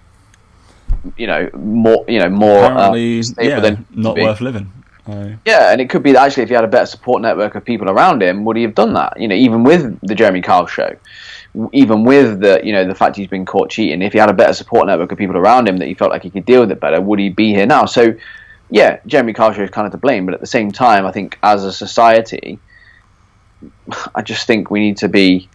[1.18, 4.42] you know, more you know more Apparently, uh, yeah, than it used to not worth
[4.42, 4.72] living.
[5.08, 7.56] Uh, Yeah, and it could be that actually if he had a better support network
[7.56, 9.20] of people around him, would he have done that?
[9.20, 10.96] You know, even with the Jeremy Kyle show,
[11.72, 14.34] even with the you know the fact he's been caught cheating, if he had a
[14.34, 16.72] better support network of people around him that he felt like he could deal with
[16.72, 17.86] it better, would he be here now?
[17.86, 18.16] So,
[18.70, 21.12] yeah, Jeremy Kyle show is kind of to blame, but at the same time, I
[21.12, 22.60] think as a society,
[24.16, 25.50] I just think we need to be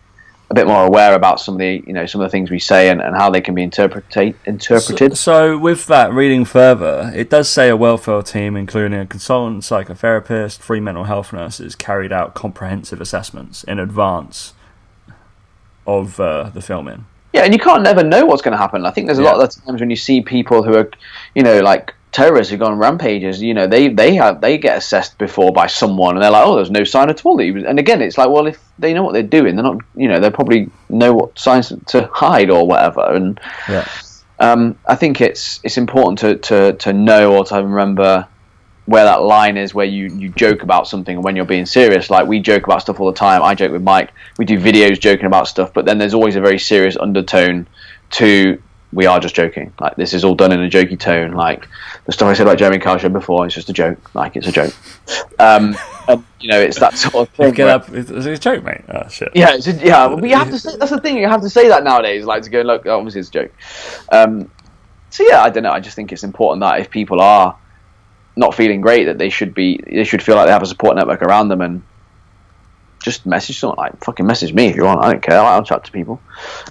[0.51, 2.59] a bit more aware about some of the you know some of the things we
[2.59, 5.17] say and, and how they can be interpreted interpreted.
[5.17, 10.59] So, with that, reading further, it does say a welfare team, including a consultant, psychotherapist,
[10.59, 14.55] three mental health nurses, carried out comprehensive assessments in advance
[15.87, 17.07] of uh, the filming.
[17.33, 18.87] Yeah, and you can't never know what's going to happen.
[18.87, 20.89] I think there's a lot of times when you see people who are,
[21.35, 23.43] you know, like terrorists who go on rampages.
[23.43, 26.55] You know, they they have they get assessed before by someone, and they're like, oh,
[26.57, 27.37] there's no sign at all.
[27.37, 27.65] That he was.
[27.65, 29.79] And again, it's like, well, if they know what they're doing, they're not.
[29.97, 33.03] You know, they probably know what signs to hide or whatever.
[33.13, 33.87] And Yeah.
[34.39, 38.29] um, I think it's it's important to, to, to know or to remember
[38.87, 42.11] where that line is where you, you joke about something and when you're being serious.
[42.11, 43.43] Like we joke about stuff all the time.
[43.43, 44.11] I joke with Mike.
[44.39, 47.67] We do videos joking about stuff, but then there's always a very serious undertone
[48.11, 48.63] to
[48.95, 49.73] we are just joking.
[49.81, 51.33] Like this is all done in a jokey tone.
[51.33, 51.69] Like
[52.07, 54.15] the stuff I said about Jeremy Kyle show before, it's just a joke.
[54.15, 54.73] Like it's a joke.
[55.39, 55.77] Um,
[56.09, 57.55] and, you know, it's that sort of thing.
[57.55, 57.89] Where- up.
[57.91, 58.83] It's it's a joke, mate.
[58.89, 59.31] Oh, shit.
[59.35, 61.19] yeah, it's just, yeah, but you have to say that's the thing.
[61.19, 62.87] You have to say that nowadays, like to go look.
[62.87, 63.53] Obviously, it's a joke.
[64.13, 64.51] Um,
[65.11, 65.73] so yeah, I don't know.
[65.73, 67.57] I just think it's important that if people are
[68.37, 70.97] not feeling great, that they should be, they should feel like they have a support
[70.97, 71.83] network around them, and
[73.05, 73.77] just message someone.
[73.77, 75.05] Like fucking message me if you want.
[75.05, 75.39] I don't care.
[75.39, 76.21] I'll chat to people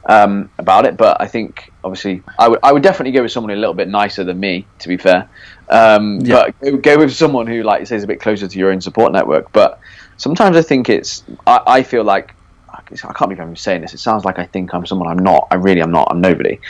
[0.06, 0.98] um, about it.
[0.98, 3.88] But I think obviously, I would I would definitely go with someone a little bit
[3.88, 4.66] nicer than me.
[4.80, 5.30] To be fair,
[5.70, 6.46] um, Yeah.
[6.60, 9.12] but go, go with someone who like says a bit closer to your own support
[9.14, 9.52] network.
[9.54, 9.80] But
[10.18, 12.34] sometimes I think it's I, I feel like
[12.68, 13.94] I can't believe I'm saying this.
[13.94, 15.48] It sounds like I think I'm someone I'm not.
[15.52, 16.08] I really am not.
[16.12, 16.60] I'm nobody.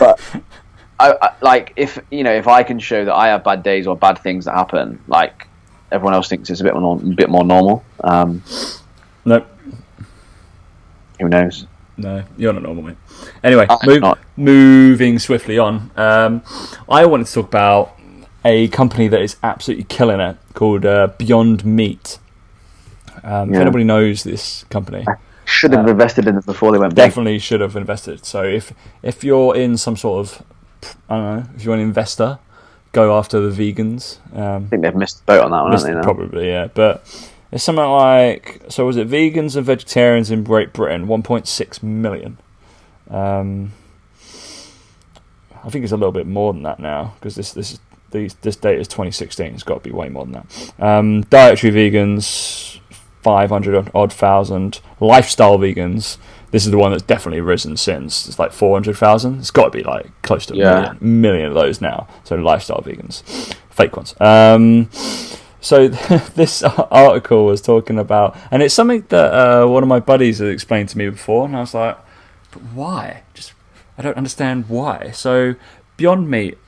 [0.00, 0.18] But
[0.98, 3.86] I, I like if you know if I can show that I have bad days
[3.86, 5.46] or bad things that happen, like
[5.92, 7.84] everyone else thinks it's a bit more a bit more normal.
[8.02, 8.42] Um,
[9.24, 9.46] Nope.
[11.20, 11.66] who knows?
[11.96, 12.96] No, you're not normal, mate.
[13.44, 14.02] Anyway, move,
[14.36, 15.90] moving swiftly on.
[15.96, 16.42] Um,
[16.88, 17.96] I wanted to talk about
[18.44, 22.18] a company that is absolutely killing it called uh, Beyond Meat.
[23.22, 25.06] Um, If anybody knows this company,
[25.44, 26.96] Should have invested in it before they went big.
[26.96, 28.26] definitely should have invested.
[28.26, 30.42] So if if you're in some sort of,
[31.08, 32.38] I don't know, if you're an investor,
[32.92, 34.18] go after the vegans.
[34.36, 35.94] Um, I think they've missed the boat on that one, haven't they?
[35.94, 36.02] Now?
[36.02, 36.66] Probably, yeah.
[36.74, 37.06] But
[37.54, 38.84] it's something like so.
[38.84, 41.06] Was it vegans and vegetarians in Great Britain?
[41.06, 42.36] One point six million.
[43.10, 43.72] Um,
[45.64, 47.78] I think it's a little bit more than that now because this this
[48.10, 49.54] these, this date is 2016.
[49.54, 50.72] It's got to be way more than that.
[50.78, 52.78] Um, dietary vegans,
[53.22, 54.80] 500 odd thousand.
[55.00, 56.18] Lifestyle vegans.
[56.52, 58.28] This is the one that's definitely risen since.
[58.28, 59.40] It's like 400,000.
[59.40, 60.74] It's got to be like close to a Yeah.
[61.00, 62.06] million, million of those now.
[62.22, 63.24] So lifestyle vegans,
[63.70, 64.14] fake ones.
[64.20, 64.88] Um,
[65.64, 65.88] so
[66.34, 70.48] this article was talking about, and it's something that uh, one of my buddies had
[70.48, 71.96] explained to me before, and I was like,
[72.52, 73.22] "But why?
[73.32, 73.54] Just
[73.96, 75.54] I don't understand why." So
[75.96, 76.58] Beyond Meat.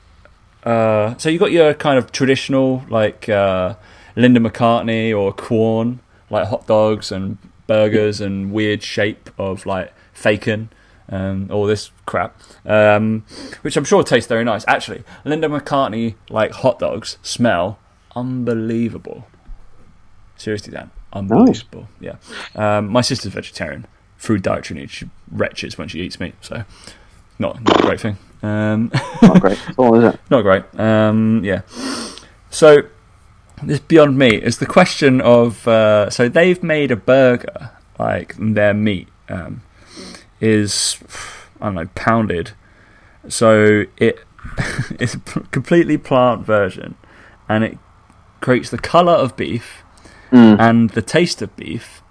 [0.64, 3.74] Uh, so you got your kind of traditional like uh,
[4.16, 9.92] Linda McCartney or Quorn, like hot dogs and burgers and weird shape of like
[10.24, 10.70] bacon
[11.06, 13.24] and all this crap, um,
[13.60, 14.64] which I'm sure tastes very nice.
[14.66, 17.78] Actually, Linda McCartney like hot dogs smell
[18.16, 19.26] unbelievable.
[20.36, 21.88] Seriously, Dan, unbelievable.
[22.00, 22.16] Yeah,
[22.56, 23.86] um, my sister's vegetarian
[24.18, 24.92] through dietary needs.
[24.92, 26.64] She retches when she eats meat, so
[27.38, 28.16] not not a great thing.
[28.42, 28.90] Um,
[29.22, 30.20] Not great at all, is it?
[30.30, 30.62] not great.
[30.78, 31.62] Um, yeah.
[32.50, 32.82] So
[33.62, 35.66] this Beyond Meat is the question of.
[35.66, 39.62] Uh, so they've made a burger like their meat um,
[40.40, 40.98] is
[41.60, 42.52] I don't know pounded.
[43.28, 44.20] So it
[45.00, 45.18] it's a
[45.50, 46.94] completely plant version,
[47.48, 47.78] and it
[48.46, 49.82] creates the color of beef
[50.32, 50.58] Mm.
[50.60, 52.02] and the taste of beef,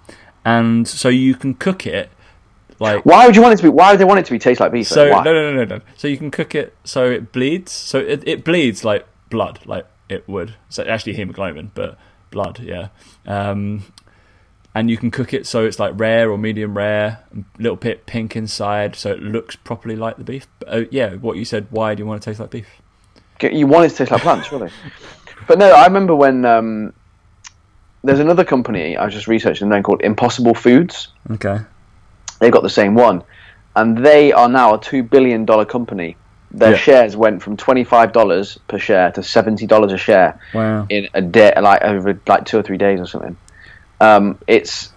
[0.44, 2.08] and so you can cook it
[2.78, 3.68] like Why would you want it to be?
[3.68, 4.86] Why would they want it to be taste like beef?
[4.86, 5.80] so no, no, no, no, no.
[5.96, 7.72] So you can cook it so it bleeds.
[7.72, 10.54] So it, it bleeds like blood, like it would.
[10.68, 11.98] So actually hemoglobin, but
[12.30, 12.88] blood, yeah.
[13.26, 13.84] Um,
[14.74, 18.04] and you can cook it so it's like rare or medium rare, a little bit
[18.06, 20.46] pink inside, so it looks properly like the beef.
[20.58, 21.66] But, uh, yeah, what you said.
[21.70, 22.68] Why do you want to taste like beef?
[23.42, 24.70] You want it to taste like plants, surely.
[25.46, 26.92] But no, I remember when um,
[28.02, 31.08] there's another company I was just researching them called Impossible Foods.
[31.30, 31.58] Okay.
[32.40, 33.22] They've got the same one,
[33.74, 36.16] and they are now a two billion dollar company.
[36.50, 36.76] Their Yeah.
[36.76, 40.86] shares went from twenty five dollars per share to seventy dollars a share Wow.
[40.88, 43.36] in a day, like over like two or three days or something.
[44.00, 44.90] Um, it's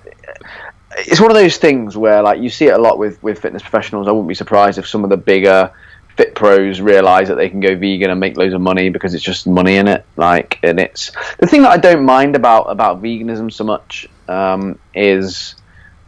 [0.97, 3.61] it's one of those things where like you see it a lot with with fitness
[3.61, 4.07] professionals.
[4.07, 5.71] I wouldn't be surprised if some of the bigger
[6.19, 9.23] fit pros realize that they can go vegan and make loads of money because it's
[9.23, 10.05] just money in it.
[10.17, 14.77] Like, and it's the thing that I don't mind about about veganism so much um,
[14.93, 15.55] is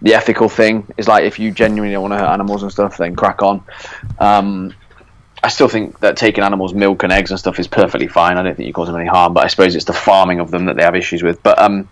[0.01, 0.85] the ethical thing.
[0.97, 3.63] Is like if you genuinely don't want to hurt animals and stuff, then crack on.
[4.19, 4.73] Um,
[5.41, 8.35] I still think that taking animals' milk and eggs and stuff is perfectly fine.
[8.35, 10.51] I don't think you cause them any harm, but I suppose it's the farming of
[10.51, 11.41] them that they have issues with.
[11.41, 11.87] But um,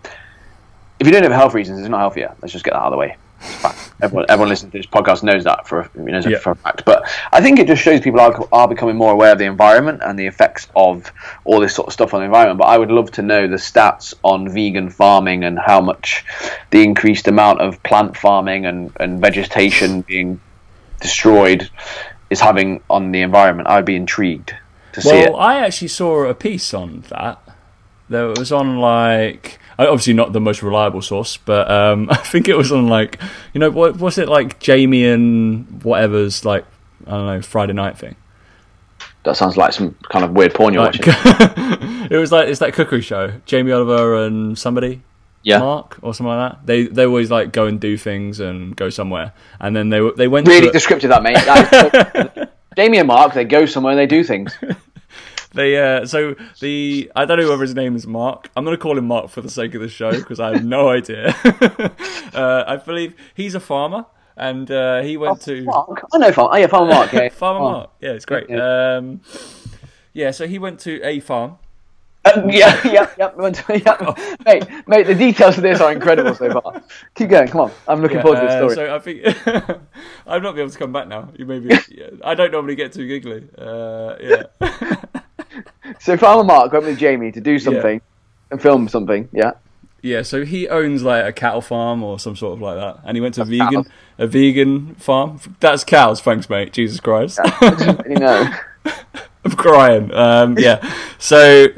[0.98, 2.36] if you don't have health reasons, it's not healthier.
[2.42, 3.16] Let's just get that out of the way.
[4.02, 6.38] Everyone, everyone listening to this podcast knows that for you know, Yeah.
[6.38, 6.84] for a fact.
[6.84, 10.00] But I think it just shows people are, are becoming more aware of the environment
[10.04, 11.10] and the effects of
[11.44, 12.58] all this sort of stuff on the environment.
[12.58, 16.24] But I would love to know the stats on vegan farming and how much
[16.70, 20.40] the increased amount of plant farming and, and vegetation being
[21.00, 21.70] destroyed
[22.30, 23.68] is having on the environment.
[23.68, 24.54] I'd be intrigued
[24.92, 25.32] to see it.
[25.32, 27.38] Well, I actually saw a piece on that.
[28.08, 32.56] There was on like obviously not the most reliable source, but um, I think it
[32.56, 33.20] was on like
[33.54, 36.64] you know what was it like Jamie and whatever's like
[37.06, 38.16] I don't know Friday night thing.
[39.24, 42.08] That sounds like some kind of weird porn you're Like, watching.
[42.10, 43.32] it was like it's that cookery show.
[43.44, 45.02] Jamie Oliver and somebody
[45.42, 45.58] Yeah.
[45.58, 46.66] Mark or something like that.
[46.66, 50.26] They they always like go and do things and go somewhere, and then they they
[50.28, 51.34] went Really to descriptive, that mate.
[51.36, 54.56] That is- Jamie and Mark, they go somewhere and they do things.
[55.52, 58.50] They uh, so the I don't know whether his name is Mark.
[58.56, 60.88] I'm gonna call him Mark for the sake of the show because I have no
[60.98, 61.34] idea.
[62.34, 66.04] uh, I believe he's a farmer, and uh, he went to Mark?
[66.14, 66.50] I know Farmer.
[66.54, 67.12] Oh, yeah, Farmer Mark.
[67.12, 67.28] Yeah.
[67.30, 67.72] Farmer Oh.
[67.72, 67.90] Mark.
[68.00, 68.48] Yeah, it's great.
[68.48, 68.96] Yeah.
[68.96, 69.20] Um,
[70.12, 71.58] yeah, so he went to a farm.
[72.24, 74.34] Um, yeah, yeah, yeah, we went to- yeah.
[74.44, 76.82] Mate, mate, the details of this are incredible so far.
[77.14, 77.70] Keep going, come on.
[77.88, 78.74] I'm looking Yeah, forward to this uh, story.
[78.76, 79.80] so I think
[80.26, 81.30] I'm not be able to come back now.
[81.36, 83.48] You maybe yeah, I don't normally get too giggly.
[83.56, 85.04] Uh, yeah.
[86.00, 88.00] So, Farmer Mark went with Jamie to do something
[88.50, 89.52] and film something, yeah.
[90.02, 93.16] Yeah, so he owns like a cattle farm or some sort of like that, and
[93.16, 93.88] he went to a vegan cows.
[94.16, 95.38] a vegan farm.
[95.60, 96.72] That's cows, thanks, mate.
[96.72, 98.50] Jesus Christ, You know.
[99.44, 100.12] I'm crying.
[100.14, 101.68] Um, yeah, so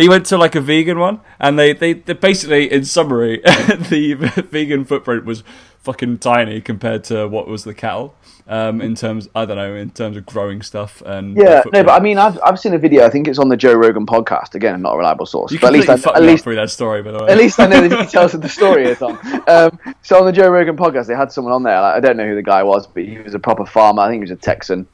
[0.00, 4.14] he went to like a vegan one, and they they, they basically, in summary, the
[4.50, 5.42] vegan footprint was
[5.82, 8.14] fucking tiny compared to what was the cattle.
[8.46, 11.90] Um, in terms, I don't know, in terms of growing stuff and Yeah, no, but
[11.92, 13.06] I mean, I've, I've seen a video.
[13.06, 14.56] I think it's on the Joe Rogan podcast.
[14.56, 17.00] Again, not a reliable source, you but at least I, at least through that story,
[17.00, 17.30] by the way.
[17.30, 19.20] at least I know the details of the story Tom.
[19.46, 21.80] Um, so on the Joe Rogan podcast, they had someone on there.
[21.80, 24.02] Like, I don't know who the guy was, but he was a proper farmer.
[24.02, 24.88] I think he was a Texan,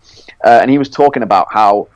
[0.45, 1.89] uh, and he was talking about how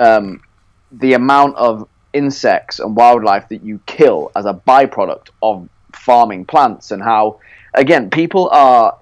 [0.00, 0.42] um,
[0.90, 6.90] the amount of insects and wildlife that you kill as a byproduct of farming plants,
[6.90, 7.38] and how
[7.74, 8.96] again people are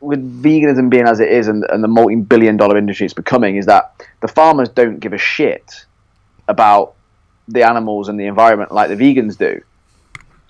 [0.00, 3.94] with veganism being as it is, and, and the multi-billion-dollar industry it's becoming, is that
[4.20, 5.86] the farmers don't give a shit
[6.48, 6.94] about
[7.48, 9.60] the animals and the environment like the vegans do.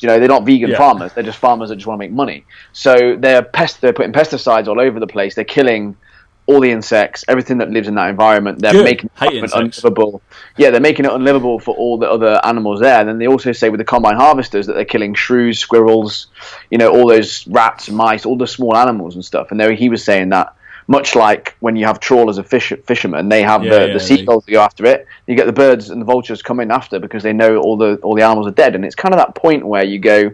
[0.01, 0.77] You know, they're not vegan Yeah.
[0.77, 2.45] farmers; they're just farmers that just want to make money.
[2.73, 5.35] So they're pest, they're putting pesticides all over the place.
[5.35, 5.97] They're killing
[6.47, 8.61] all the insects, everything that lives in that environment.
[8.61, 8.85] They're Good.
[8.85, 10.21] making it unlivable.
[10.59, 13.01] Yeah, they're making it unlivable for all the other animals there.
[13.01, 16.27] And then they also say with the combine harvesters that they're killing shrews, squirrels,
[16.71, 19.51] you know, all those rats, mice, all the small animals and stuff.
[19.53, 20.55] And there he was saying that
[20.87, 23.99] much like when you have trawlers of fish, fishermen, they have Yeah, the, yeah, the
[23.99, 25.07] they- seagulls that go after it.
[25.27, 28.15] You get the birds and the vultures coming after because they know all the all
[28.15, 28.75] the animals are dead.
[28.75, 30.31] And it's kind of that point where you go,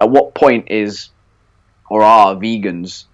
[0.00, 1.10] at what point is
[1.90, 3.04] or are vegans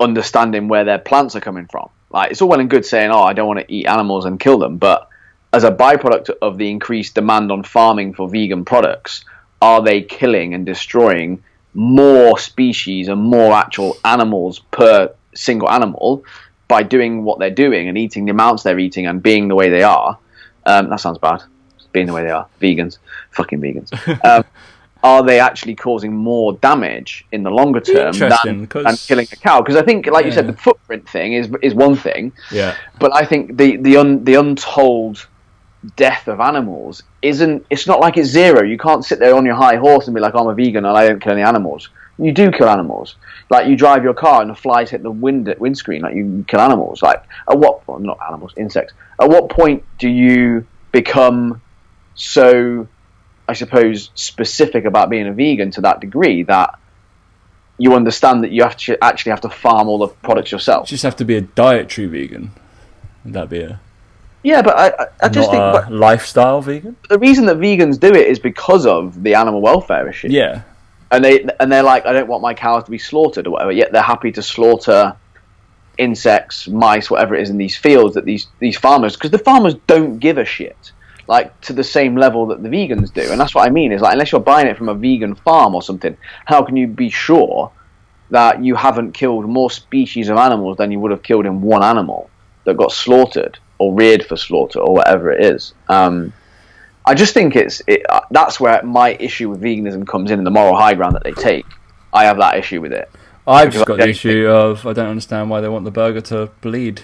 [0.00, 1.88] understanding where their plants are coming from?
[2.10, 4.40] Like it's all well and good saying, "Oh, I don't want to eat animals and
[4.40, 5.08] kill them," but
[5.52, 9.24] as a byproduct of the increased demand on farming for vegan products,
[9.60, 11.42] are they killing and destroying
[11.74, 16.24] more species and more actual animals per single animal
[16.66, 19.68] by doing what they're doing and eating the amounts they're eating and being the way
[19.70, 20.18] they are?
[20.66, 21.42] Um, that sounds bad.
[21.92, 22.98] Being the way they are, vegans,
[23.30, 23.90] fucking vegans.
[24.24, 24.44] Um,
[25.02, 29.60] are they actually causing more damage in the longer term than, than killing a cow?
[29.60, 33.14] Because I think, like you said, the footprint thing is is one thing, yeah, but
[33.14, 35.26] I think the the un, the untold
[35.96, 37.64] death of animals isn't.
[37.70, 38.62] It's not like it's zero.
[38.62, 40.96] You can't sit there on your high horse and be like, "I'm a vegan and
[40.96, 41.88] I don't kill any animals."
[42.20, 43.14] You do kill animals.
[43.48, 46.02] Like you drive your car and the flies hit the wind windscreen.
[46.02, 47.02] Like you kill animals.
[47.02, 47.86] Like at what?
[47.86, 48.92] Well, not animals, insects.
[49.20, 51.62] At what point do you become
[52.16, 52.88] so?
[53.48, 56.78] I suppose specific about being a vegan to that degree that
[57.78, 60.90] you understand that you have to actually have to farm all the products yourself.
[60.90, 62.50] You just have to be a dietary vegan.
[63.24, 63.80] Would that be a
[64.42, 66.96] Yeah, but I, I, just think but lifestyle vegan?
[67.08, 70.28] the reason that vegans do it is because of the animal welfare issue.
[70.28, 70.62] Yeah,
[71.10, 73.72] and they and they're like, I don't want my cows to be slaughtered or whatever.
[73.72, 75.16] Yet they're happy to slaughter
[75.96, 79.74] insects, mice, whatever it is in these fields that these these farmers because the farmers
[79.86, 80.92] don't give a shit.
[81.28, 83.92] Like to the same level that the vegans do, and that's what I mean.
[83.92, 86.86] Is like unless you're buying it from a vegan farm or something, how can you
[86.86, 87.70] be sure
[88.30, 91.82] that you haven't killed more species of animals than you would have killed in one
[91.82, 92.28] animal
[92.64, 95.74] that got slaughtered or reared for slaughter or whatever it is?
[95.88, 96.32] Um,
[97.04, 100.46] I just think it's it, uh, that's where my issue with veganism comes in, and
[100.46, 101.66] the moral high ground that they take.
[102.12, 103.10] I have that issue with it.
[103.48, 106.50] I've just got the issue of I don't understand why they want the burger to
[106.60, 107.02] bleed.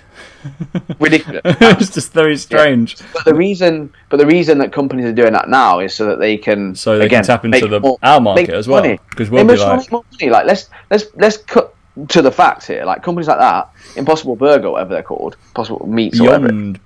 [1.01, 1.41] Ridiculous.
[1.45, 2.97] it's just very strange.
[3.13, 6.19] But the reason, but the reason that companies are doing that now is so that
[6.19, 9.31] they can, So they again, can tap into the more- our market as well because
[9.31, 10.31] we'll be like more money.
[10.31, 11.75] Like let's let's let's cut
[12.09, 12.85] to the facts here.
[12.85, 16.81] Like companies like that, Impossible Burger, whatever they're called, Impossible Meats, beyond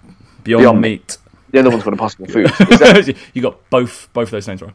[0.45, 1.19] beyond, Beyond meat.
[1.51, 2.57] The other one's called Impossible Foods.
[2.59, 4.75] That, you got both both those names wrong.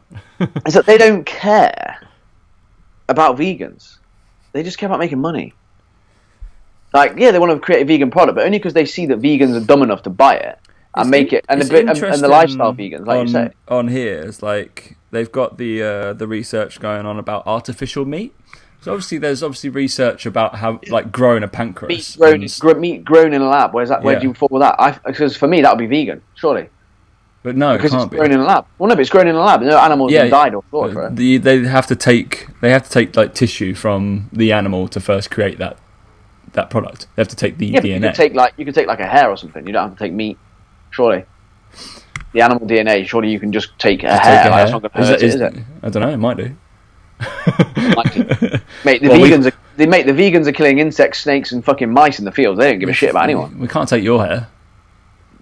[0.66, 1.98] is that they don't care
[3.08, 3.98] about vegans.
[4.54, 5.52] They just care about making money.
[6.94, 9.20] Like, yeah, they want to create a vegan product, but only because they see that
[9.20, 10.58] vegans are dumb enough to buy it
[10.94, 11.70] and It's make in- it, and, and,
[12.04, 13.50] and the lifestyle vegans, like on, you say.
[13.66, 14.20] on here.
[14.20, 18.32] It's like they've got the uh, the research going on about artificial meat.
[18.80, 22.16] So obviously, there's obviously research about how like growing a pancreas.
[22.16, 23.74] meat grown, and- gr- meat grown in a lab.
[23.74, 24.04] Where's that?
[24.04, 24.20] Where Yeah.
[24.20, 24.76] do you fall with that?
[24.78, 26.68] I, because for me, that would be vegan, surely,
[27.44, 28.16] but no, because it's can't be.
[28.16, 28.66] grown in a lab.
[28.78, 29.60] Well, no, but it's grown in a lab.
[29.62, 31.14] No animals Yeah, died or it.
[31.16, 34.98] the, they have to take they have to take like tissue from the animal to
[34.98, 35.78] first create that
[36.54, 37.06] that product.
[37.14, 38.06] They have to take the Yeah, but you DNA.
[38.08, 39.64] could take like you could take like a hair or something.
[39.66, 40.38] You don't have to take meat,
[40.90, 41.24] surely.
[42.32, 44.42] The animal DNA, surely you can just take a Just hair.
[44.42, 44.66] take a hair.
[44.80, 45.54] That's not Is it, is it?
[45.84, 46.08] I don't know.
[46.10, 46.56] It might do.
[48.84, 51.64] Mate, the Well, we- vegans are they mate the vegans are killing insects, snakes, and
[51.64, 52.58] fucking mice in the fields.
[52.60, 53.58] They don't give a shit about anyone.
[53.58, 54.48] We can't take your hair.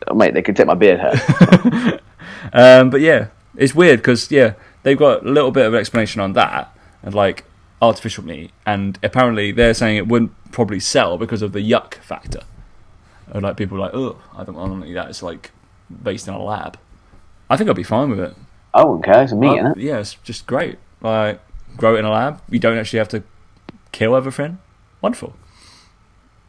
[0.08, 2.00] Oh, mate, they could take my beard hair.
[2.52, 6.32] Um, but yeah, it's weird because yeah, they've got a little bit of explanation on
[6.34, 7.44] that and like
[7.80, 12.40] artificial meat, and apparently they're saying it wouldn't probably sell because of the yuck factor.
[13.28, 15.08] And like people are like, oh, I don't want to eat that.
[15.08, 15.52] It's like
[16.02, 16.78] based in a lab.
[17.48, 18.34] I think I'd be fine with it.
[18.74, 19.22] I wouldn't care.
[19.22, 19.74] It's meat, Uh, innit?
[19.76, 20.78] yeah, it's just great.
[21.00, 21.40] Like
[21.76, 22.40] grow it in a lab.
[22.50, 23.22] You don't actually have to
[23.92, 24.58] kill everything.
[25.00, 25.34] Wonderful.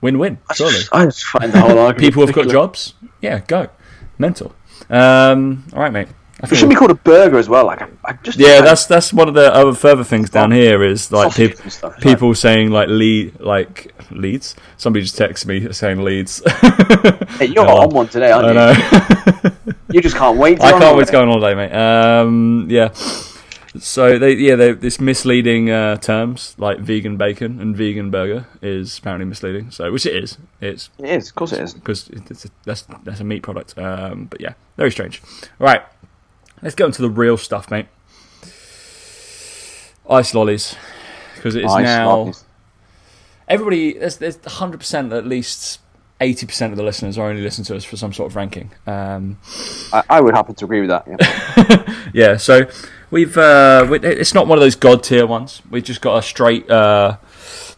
[0.04, 0.38] Win-win.
[0.54, 0.82] Surely.
[0.92, 1.98] I just find the whole argument.
[2.00, 2.94] People have got jobs.
[3.22, 3.70] Yeah, go.
[4.18, 4.54] Mental.
[4.90, 6.10] Um, all right, mate.
[6.42, 7.66] I It should be called a burger as well.
[7.68, 10.52] Like, I, I just yeah, like, that's that's one of the other further things down
[10.52, 12.02] here is like stuff.
[12.02, 14.56] People saying like lead like leads.
[14.76, 16.42] Somebody just texted me saying leads.
[17.40, 19.52] hey, you're Oh, on one today, aren't I you?
[19.52, 19.52] know.
[19.90, 20.60] You just can't wait.
[20.62, 21.72] I can't wait to go on holiday, mate.
[21.72, 22.90] Um, yeah.
[23.80, 28.98] So they yeah they this misleading uh, terms like vegan bacon and vegan burger is
[29.00, 29.72] apparently misleading.
[29.72, 30.38] So which it is.
[30.62, 31.74] It's It is, of course it is.
[31.74, 32.10] because
[32.66, 33.76] that's that's a meat product.
[33.78, 35.22] Um, but yeah, very strange.
[35.58, 35.82] Right,
[36.62, 37.88] let's go into the real stuff, mate.
[40.10, 40.76] Ice lollies,
[41.36, 42.44] because it is Ice now lollies.
[43.48, 43.94] everybody.
[43.94, 45.80] There's there's hundred percent at least.
[46.22, 48.72] Eighty percent of the listeners are only listening to us for some sort of ranking.
[48.88, 49.40] Um,
[49.92, 51.06] I, I would happen to agree with that.
[51.08, 52.04] Yeah.
[52.14, 52.62] yeah, so
[53.14, 55.62] we've uh, we, it's not one of those god tier ones.
[55.70, 57.18] We've just got a straight uh,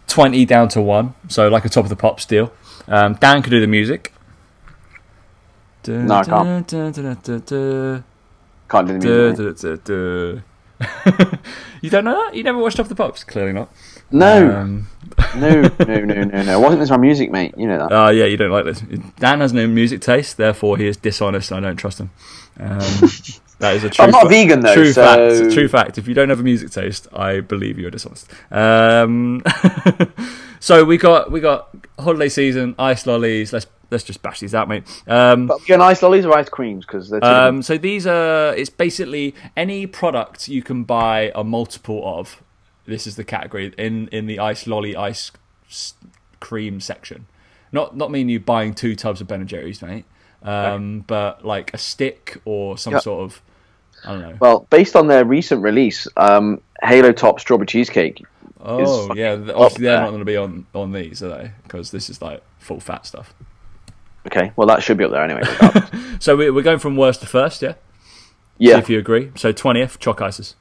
[0.08, 2.52] twenty down to one, so like a top of the pops deal.
[2.88, 4.12] Um, Dan could do the music.
[5.88, 6.68] No, I can't.
[8.70, 10.42] Can't do the music.
[11.82, 12.36] you don't know that?
[12.36, 13.24] You never watched Off the Pops?
[13.24, 13.72] Clearly not.
[14.12, 14.88] No, Um,
[15.36, 16.60] no, no, no, no, no.
[16.60, 17.54] Wasn't this my music, mate?
[17.58, 17.92] You know that.
[17.92, 18.82] Oh yeah, you don't like this.
[19.20, 21.52] Dan has no music taste, therefore he is dishonest.
[21.52, 22.12] and I don't trust him.
[22.60, 22.80] Um,
[23.60, 24.06] that is a true.
[24.06, 25.54] I'm not vegan, though, True so- fact.
[25.54, 25.98] True fact.
[25.98, 28.30] If you don't have a music taste, I believe you're dishonest.
[28.52, 29.42] Um,
[30.60, 33.54] so we got we got holiday season ice lollies.
[33.54, 34.84] Let's let's just bash these out, mate.
[35.08, 38.70] Um, But you're ice lollies or ice creams because they're um, so these are it's
[38.70, 42.42] basically any product you can buy a multiple of.
[42.86, 45.32] This is the category in in the ice lolly ice
[46.40, 47.28] cream section.
[47.72, 50.06] Not not mean you buying two tubs of Ben and Jerry's, mate.
[50.46, 53.00] Um, but like a stick or some Yeah.
[53.00, 53.42] sort of
[54.06, 54.38] I don't know.
[54.40, 58.24] Well, based on their recent release, um, Halo Top Strawberry Cheesecake.
[58.60, 60.02] Oh yeah, obviously they're there.
[60.02, 61.52] not going to be on on these, are they?
[61.64, 63.34] Because this is like full fat stuff.
[64.28, 65.42] Okay, well that should be up there anyway.
[66.20, 67.74] So we- we're going from worst to first, yeah.
[68.58, 69.32] yeah, If you agree.
[69.36, 70.56] So twentieth, chalk ices.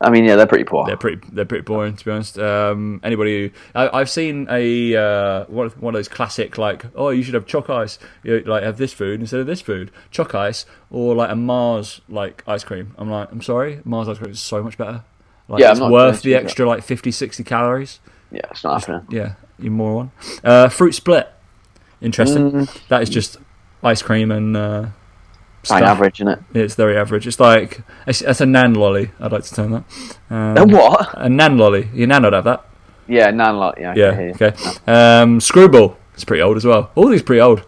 [0.00, 0.86] I mean, yeah, they're pretty poor.
[0.86, 1.26] They're pretty.
[1.32, 2.38] They're pretty boring, to be honest.
[2.38, 6.84] Um, anybody, who, I, I've seen a uh, one, of- one of those classic like,
[6.94, 9.62] oh, you should have chalk ice, you know, like have this food instead of this
[9.62, 12.94] food, chalk ice, or like a Mars like ice cream.
[12.98, 15.02] I'm like, I'm sorry, Mars ice cream is so much better.
[15.48, 18.00] Like, Yeah, it's worth the extra like 50, 60 calories.
[18.30, 19.06] Yeah, it's not happening.
[19.10, 20.10] Yeah, you moron.
[20.44, 21.32] Uh, fruit split,
[22.02, 22.50] interesting.
[22.52, 23.38] Mm, That is just
[23.82, 24.86] ice cream and uh,
[25.66, 25.82] stuff.
[25.82, 26.38] average, isn't it?
[26.54, 27.26] It's very average.
[27.26, 29.10] It's like it's, it's a nan lolly.
[29.20, 29.84] I'd like to term that.
[30.30, 31.08] Um, A what?
[31.16, 31.88] A nan lolly.
[31.94, 32.64] Your nan would have that.
[33.08, 33.82] Yeah, nan lolly.
[33.82, 34.32] Yeah, Yeah.
[34.40, 34.52] Okay.
[34.86, 35.96] Um, Screwball.
[36.14, 36.90] It's pretty old as well.
[36.94, 37.62] All these pretty old.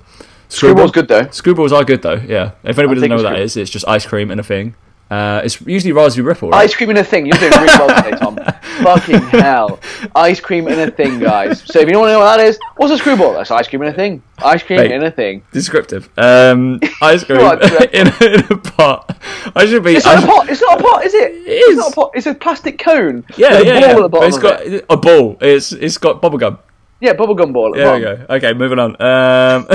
[0.49, 1.24] Screwball's good though.
[1.26, 2.14] Screwballs are good though.
[2.26, 2.53] Yeah.
[2.64, 4.74] If anybody doesn't know what that is, it's just ice cream and a thing.
[5.11, 6.50] Uh, it's usually raspberry ripple.
[6.50, 6.64] Right?
[6.64, 7.24] Ice cream in a thing.
[7.24, 8.36] You're doing really well today, Tom.
[8.82, 9.80] Fucking hell.
[10.14, 11.62] Ice cream in a thing, guys.
[11.62, 13.32] So if you don't want to know what that is, what's a screwball?
[13.32, 14.22] That's ice cream in a thing.
[14.38, 14.90] Ice cream Mate.
[14.92, 15.42] in a thing.
[15.50, 16.11] Descriptive.
[16.18, 19.16] Um, ice cream in, a, in a pot.
[19.56, 19.96] I should be.
[19.96, 20.50] It's not a should- pot.
[20.50, 21.32] It's not a pot, is it?
[21.32, 21.68] is.
[21.68, 22.11] It's not a pot.
[22.14, 23.24] It's a plastic cone.
[23.36, 23.88] Yeah, yeah, ball yeah.
[23.88, 24.84] at the bottom it's of got it.
[24.90, 25.38] a ball.
[25.40, 26.59] It's it's got bubblegum.
[27.00, 27.72] Yeah, bubblegum ball.
[27.74, 28.26] There we go.
[28.28, 28.90] Okay, moving on.
[29.00, 29.66] Um,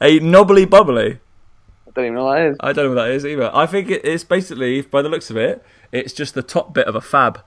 [0.00, 1.20] a knobbly bubbly.
[1.94, 2.56] I don't even know what that is.
[2.60, 3.50] I don't know what that is either.
[3.54, 6.86] I think it is basically, by the looks of it, it's just the top bit
[6.86, 7.40] of a fab.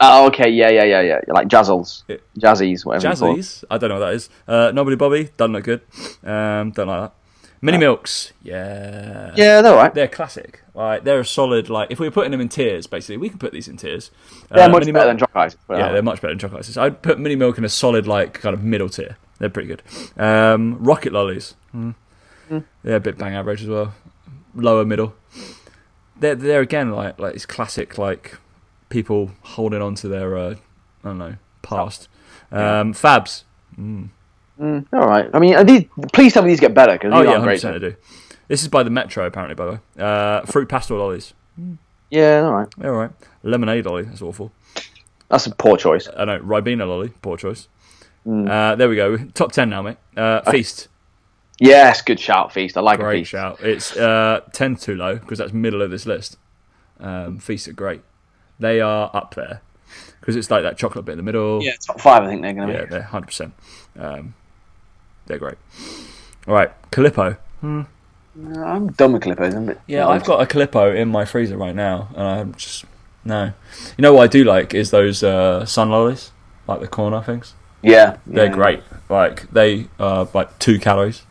[0.00, 0.48] Oh, okay.
[0.48, 1.20] Yeah, yeah, yeah, yeah.
[1.28, 2.04] Like Jazzles.
[2.08, 3.08] It- Jazzies, whatever.
[3.12, 3.20] it's.
[3.20, 3.64] Jazzies.
[3.70, 4.30] I don't know what that is.
[4.48, 5.30] Uh, knobbly bobby.
[5.36, 5.80] Doesn't look good.
[6.24, 7.12] Um, don't like that.
[7.62, 8.32] Mini milks.
[8.42, 9.32] Yeah.
[9.36, 9.92] Yeah, they're alright.
[9.92, 10.62] They're classic.
[10.74, 11.68] Like they're a solid.
[11.68, 14.10] Like if we were putting them in tiers, basically, we can put these in tiers.
[14.50, 15.54] They're Uh, much better Milk- than chocolate ice.
[15.66, 16.00] put it Yeah, they're way.
[16.00, 16.78] much better than chocolate ices.
[16.78, 19.18] I'd put mini milk in a solid, like kind of middle tier.
[19.38, 19.82] They're pretty good.
[20.16, 21.54] Um, rocket lollies.
[21.76, 21.94] Mm.
[22.82, 23.94] They're a bit bang average as well.
[24.54, 25.14] Lower middle.
[26.18, 28.36] They're they're again like like it's classic like
[28.88, 30.54] people holding on to their uh,
[31.04, 32.08] I don't know past.
[32.52, 33.44] Um, Fabs.
[33.78, 34.10] Mm,
[34.58, 35.30] they're alright.
[35.32, 37.44] I mean, are these, please tell me these get better because Oh yeah, aren't hundred
[37.44, 37.54] great.
[37.56, 37.96] percent I do.
[38.48, 39.78] This is by the Metro apparently, by the way.
[40.04, 41.32] Uh, fruit pastel lollies.
[42.10, 42.68] Yeah, alright.
[42.76, 43.10] They're all right.
[43.44, 44.02] Lemonade lolly.
[44.02, 44.50] That's awful.
[45.28, 46.08] That's a poor choice.
[46.16, 46.40] I know.
[46.40, 47.10] Ribena lolly.
[47.22, 47.68] Poor choice.
[48.26, 48.50] Mm.
[48.50, 49.16] Uh, there we go.
[49.16, 49.96] Top ten now, mate.
[50.16, 50.88] Uh, feast.
[51.60, 52.76] Yes, good shout, Feast.
[52.76, 53.30] I like a Great Feast.
[53.32, 53.60] shout.
[53.60, 56.38] It's uh, 10 too low because that's middle of this list.
[56.98, 58.00] Um, Feast are great.
[58.58, 59.60] They are up there
[60.20, 61.62] because it's like that chocolate bit in the middle.
[61.62, 62.94] Yeah, top five, I think they're going to yeah, be.
[62.94, 63.52] Yeah, they're 100%.
[63.98, 64.34] Um,
[65.26, 65.58] they're great.
[66.48, 67.36] All right, Calippo.
[67.62, 69.54] I'm done with Clippers.
[69.54, 72.54] I'm a bit Yeah, I've got a Calippo in my freezer right now, and I'm
[72.54, 72.84] just
[73.24, 73.52] no.
[73.98, 76.32] You know what I do like is those uh, sun lollies,
[76.66, 77.54] like the corner things.
[77.82, 78.52] Yeah, They're yeah.
[78.52, 78.82] great.
[79.08, 81.22] Like they are like two calories,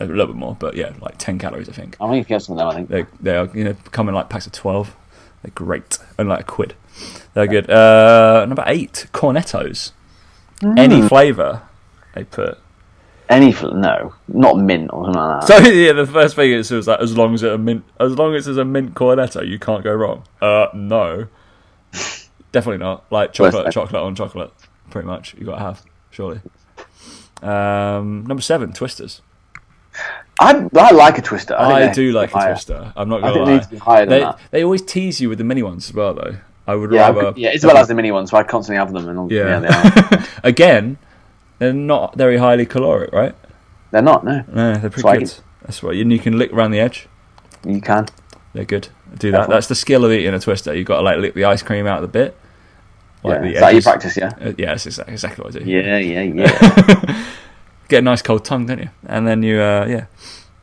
[0.00, 1.96] a little bit more, but yeah, like ten calories I think.
[2.00, 2.68] I'm going to get some of them.
[2.68, 2.88] I think.
[2.88, 4.94] They they are you know come in like packs of twelve.
[5.42, 6.74] They're great and like a quid.
[7.34, 7.70] They're good.
[7.70, 9.92] Uh, number eight, cornettos.
[10.62, 11.62] Any flavour
[12.14, 12.58] they put.
[13.30, 15.62] Any fl- no, not mint or something like that.
[15.62, 18.12] So yeah, the first thing is was like as long as it's a mint, as
[18.18, 20.24] long as it's a mint cornetto, you can't go wrong.
[20.42, 21.28] Uh, no,
[22.52, 23.10] definitely not.
[23.10, 24.52] Like chocolate, chocolate on chocolate,
[24.90, 25.34] pretty much.
[25.38, 26.40] You got to have surely.
[27.40, 29.22] Um, number seven, twisters.
[30.40, 31.54] I, I like a twister.
[31.54, 32.52] I, I do like a higher.
[32.54, 32.92] twister.
[32.96, 33.66] I'm not gonna think they lie.
[33.70, 36.36] be higher than they, they always tease you with the mini ones as well, though.
[36.66, 37.26] I would Yeah, rather.
[37.28, 39.08] I- yeah, Isabel has the mini ones, so I constantly have them.
[39.08, 39.60] And all, Yeah.
[39.60, 40.24] yeah, they.
[40.48, 40.96] Again,
[41.58, 43.34] they're not very highly caloric, right?
[43.90, 44.24] They're not.
[44.24, 45.18] No, No, they're pretty Swaggy.
[45.20, 45.34] good.
[45.62, 45.96] That's right.
[46.00, 47.06] And you can lick around the edge.
[47.66, 48.06] you can.
[48.54, 48.88] They're good.
[49.18, 49.38] Do that.
[49.38, 49.54] Definitely.
[49.56, 50.74] That's the skill of eating a twister.
[50.74, 52.36] You've got to like lick the ice cream out of the bit.
[53.22, 53.40] Like yeah.
[53.42, 53.84] the Is that you edges.
[53.84, 54.16] practice?
[54.16, 54.32] Yeah.
[54.40, 55.70] Uh, yeah, that's exactly, exactly what I do.
[55.70, 57.24] Yeah, yeah, yeah.
[57.90, 58.88] Get a nice cold tongue, don't you?
[59.06, 60.06] And then you, uh, yeah,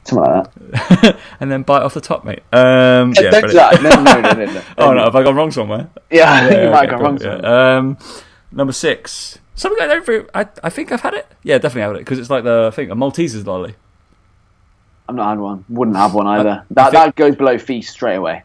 [0.06, 1.20] Something like that.
[1.42, 2.40] and then bite off the top, mate.
[2.54, 3.54] Um, yeah, brilliant.
[3.54, 3.82] that.
[3.84, 4.62] No, no, no, no, no.
[4.78, 5.90] Oh no, have I gone wrong somewhere?
[6.10, 7.18] Yeah, I think Yeah, you might okay, go wrong.
[7.18, 7.34] cool, yeah.
[7.42, 7.78] somewhere.
[7.78, 7.98] Um,
[8.52, 9.40] number six.
[9.56, 10.06] Something I don't.
[10.06, 11.28] think- I I think I've had it.
[11.44, 13.76] Yeah, definitely have it because it's like the thing a Malteser's lolly.
[15.10, 15.66] I've not had one.
[15.70, 16.64] Wouldn't have one either.
[16.72, 18.44] that think- that goes below feast straight away.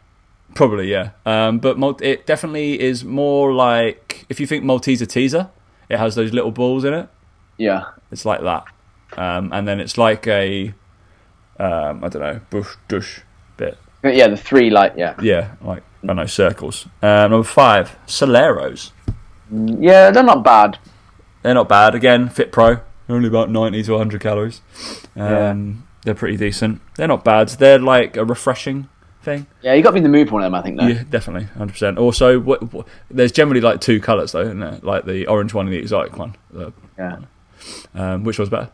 [0.55, 1.11] Probably, yeah.
[1.25, 5.49] Um, but Mal- it definitely is more like if you think Malteser teaser,
[5.89, 7.09] it has those little balls in it.
[7.57, 7.85] Yeah.
[8.13, 8.63] It's like that,
[9.17, 10.73] um, and then it's like a
[11.59, 13.21] um, I don't know bush dush
[13.57, 13.77] bit.
[14.03, 15.15] Yeah, the three like yeah.
[15.21, 16.85] Yeah, like I don't know circles.
[17.01, 18.91] Um, number five, Soleros.
[19.51, 20.77] Yeah, they're not bad.
[21.41, 21.95] They're not bad.
[21.95, 22.77] Again, Fit Pro,
[23.09, 24.61] only about ninety to hundred calories.
[25.15, 26.81] Um, They're pretty decent.
[26.95, 27.49] They're not bad.
[27.49, 28.89] They're like a refreshing
[29.21, 29.47] thing.
[29.61, 30.55] Yeah, you got me in the mood for one of them.
[30.55, 30.79] I think.
[30.79, 30.87] Though.
[30.87, 31.97] Yeah, definitely, hundred percent.
[31.97, 34.79] Also, what, what, there's generally like two colours though, isn't there?
[34.81, 36.35] Like the orange one and the exotic one.
[36.51, 37.17] The- Yeah.
[37.95, 38.69] Um, which one's better?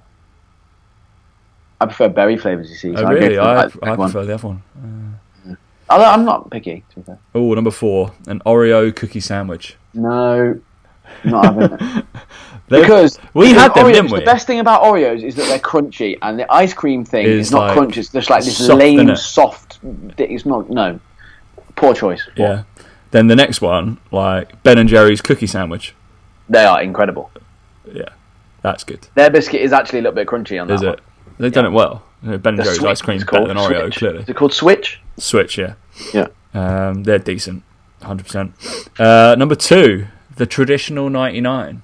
[1.81, 2.69] I prefer berry flavors.
[2.69, 2.91] You see.
[2.91, 3.35] Oh, so I really?
[3.35, 4.63] for the, I, I prefer the other one.
[5.89, 6.83] Although I'm not picky.
[6.91, 7.19] To be fair.
[7.33, 9.75] Oh, number four, an Oreo cookie sandwich.
[9.93, 10.59] No,
[11.23, 12.05] not having it.
[12.69, 14.19] Because we because had them, Oreos, didn't we?
[14.19, 17.47] The best thing about Oreos is that they're crunchy, and the ice cream thing Is
[17.47, 17.97] is, not like crunchy.
[17.97, 19.79] It's just like this soft, lame, soft.
[20.19, 20.69] It's not.
[20.69, 20.99] No,
[21.75, 22.27] poor choice.
[22.35, 22.63] Yeah.
[23.09, 25.95] Then the next one, like Ben and Jerry's cookie sandwich.
[26.47, 27.31] They are incredible.
[28.71, 29.07] That's good.
[29.15, 30.93] Their biscuit is actually a little bit crunchy on that Is one.
[30.93, 30.99] it?
[31.39, 32.03] They've done it well.
[32.21, 33.97] Ben and Jerry's ice cream it's better than Oreo, Switch.
[33.97, 34.19] clearly.
[34.19, 34.99] Is it called Switch?
[35.17, 35.73] Switch, yeah.
[36.13, 36.27] Yeah.
[36.53, 37.63] Um, they're decent,
[38.03, 38.53] hundred percent.
[38.99, 40.05] Uh, number two,
[40.35, 41.81] the traditional ninety nine,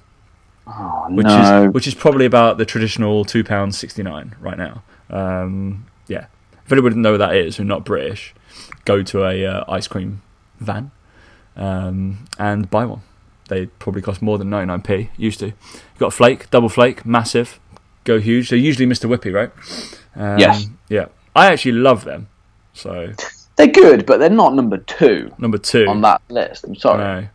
[0.66, 1.64] Oh which no.
[1.68, 4.82] is which is probably about the traditional two pounds sixty nine right now.
[5.10, 6.26] Um, yeah,
[6.64, 8.34] if anybody doesn't know what that is, who's not British,
[8.84, 10.20] go to a uh, ice cream
[10.60, 10.90] van
[11.56, 13.00] um, and buy one.
[13.48, 15.10] They probably cost more than ninety nine p.
[15.16, 15.46] Used to.
[15.46, 15.54] You
[15.98, 17.60] got a flake, double flake, massive,
[18.04, 18.50] go huge.
[18.50, 19.08] They're usually Mr.
[19.08, 19.50] Whippy, right?
[20.16, 20.66] Um, Yes.
[20.88, 21.06] Yeah.
[21.34, 22.28] I actually love them.
[22.72, 23.12] So
[23.56, 25.86] They're good, but they're not number two number two.
[25.86, 26.64] on that list.
[26.64, 26.98] I'm sorry.
[27.22, 27.28] No.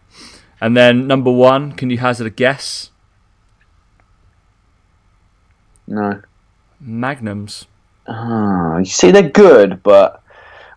[0.60, 2.92] And then number one, can you hazard a guess?
[5.88, 6.22] No.
[6.80, 7.66] Magnums.
[8.08, 10.22] Ah, you see, they're good, but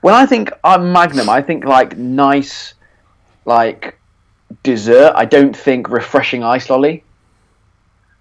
[0.00, 2.74] when I think I'm Magnum, I think like nice,
[3.44, 3.98] like
[4.62, 5.12] dessert.
[5.14, 7.04] I don't think refreshing ice lolly.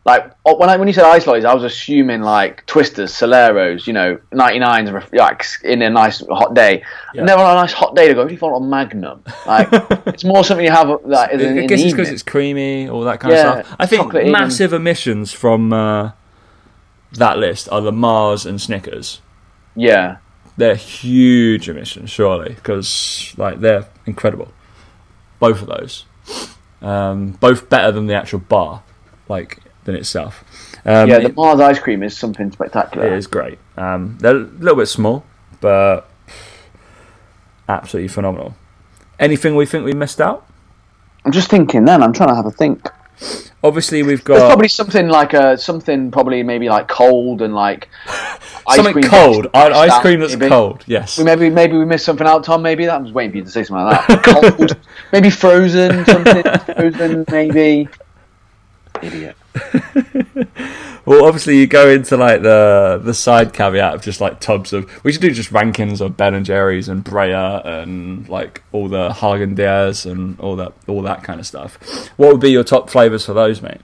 [0.06, 3.94] Like when I when you said ice lollies, I was assuming like Twisters, Soleros, you
[3.94, 6.84] know, 99s, ref- like in a nice hot day.
[7.14, 7.24] Yeah.
[7.24, 8.20] Never on a nice hot day to go.
[8.22, 9.24] What do you want on Magnum?
[9.48, 9.70] Like
[10.08, 13.02] it's more something you have like in, I guess the it's because it's creamy, all
[13.06, 13.78] that kind Yeah, of stuff.
[13.80, 16.12] I think in massive emissions from uh,
[17.14, 19.22] that list are the Mars and Snickers.
[19.76, 20.18] yeah.
[20.56, 24.50] They're huge emissions, surely, because like they're incredible.
[25.40, 26.06] Both of those,
[26.82, 28.84] um, both better than the actual bar,
[29.30, 30.44] like than itself.
[30.86, 33.08] Um, yeah, the Mars ice cream is something spectacular.
[33.08, 33.58] it is great.
[33.78, 35.26] Um, they're a little bit small,
[35.62, 36.10] but
[37.70, 38.56] absolutely phenomenal.
[39.20, 40.46] Anything we think we missed out?
[41.26, 41.86] I'm just thinking.
[41.86, 42.90] Then I'm trying to have a think.
[43.64, 47.88] Obviously, we've There's got probably something like a something probably maybe like cold and like
[48.70, 49.48] something cream cold.
[49.54, 50.50] I- Ice cream that's maybe.
[50.50, 50.84] cold.
[50.88, 51.18] Yes.
[51.18, 52.62] We maybe maybe we missed something out, Tom.
[52.62, 54.24] Maybe that I was waiting for you to say something like that.
[54.58, 54.78] Cold,
[55.12, 56.44] maybe frozen, something
[56.76, 57.88] frozen, maybe.
[59.02, 59.36] Idiot.
[61.06, 64.90] Well, obviously, you go into like the the side caveat of just like tubs of.
[65.04, 69.10] We should do just rankings of Ben and Jerry's and Brea and like all the
[69.10, 71.78] Haagen Dazs and all that all that kind of stuff.
[72.16, 73.82] What would be your top flavors for those, mate?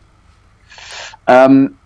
[1.27, 1.77] Um,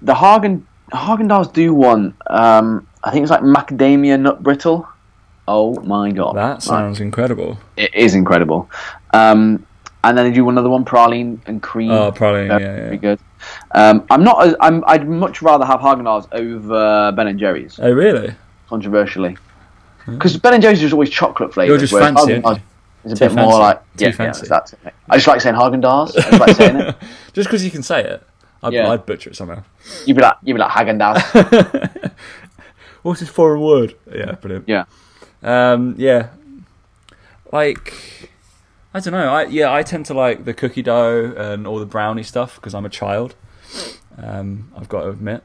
[0.00, 0.62] the Haagen
[0.92, 2.14] Haagen Dazs do one.
[2.28, 4.86] Um, I think it's like macadamia nut brittle.
[5.48, 7.58] Oh my god, That sounds incredible.
[7.76, 8.70] it is incredible.
[9.12, 9.66] Um,
[10.04, 11.90] and then they do another one, praline and cream.
[11.90, 12.96] Oh, probably yeah, Very yeah.
[12.96, 13.18] good.
[13.72, 14.46] Um, I'm not.
[14.46, 14.84] As, I'm.
[14.86, 17.78] I'd much rather have Haagen Dazs over Ben and Jerry's.
[17.82, 18.34] Oh, really?
[18.68, 19.36] Controversially,
[20.06, 21.68] because Ben and Jerry's is just always chocolate flavored.
[21.70, 22.34] You're just fancy?
[23.02, 23.58] Is a Too bit more fancy.
[23.58, 24.42] like Too yeah, fancy.
[24.44, 24.78] yeah, that's it.
[25.08, 26.16] I just like saying Haagen Dazs.
[26.16, 26.96] I just like saying it.
[27.32, 28.22] Just because you can say it,
[28.62, 28.90] I'd, Yeah.
[28.90, 29.62] I'd butcher it somehow.
[30.06, 32.12] You'd be like, you'd be like Haagen Dazs.
[33.02, 33.94] What's his foreign word?
[34.12, 34.68] Yeah, brilliant.
[34.68, 34.84] Yeah.
[35.42, 36.28] Um, yeah.
[37.52, 38.28] Like,
[38.94, 39.28] I don't know.
[39.32, 42.74] I yeah, I tend to like the cookie dough and all the brownie stuff because
[42.74, 43.34] I'm a child.
[44.18, 45.42] Um, I've got to admit.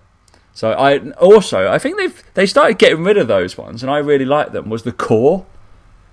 [0.53, 3.97] So I also I think they've they started getting rid of those ones, and I
[3.99, 4.69] really like them.
[4.69, 5.45] Was the core?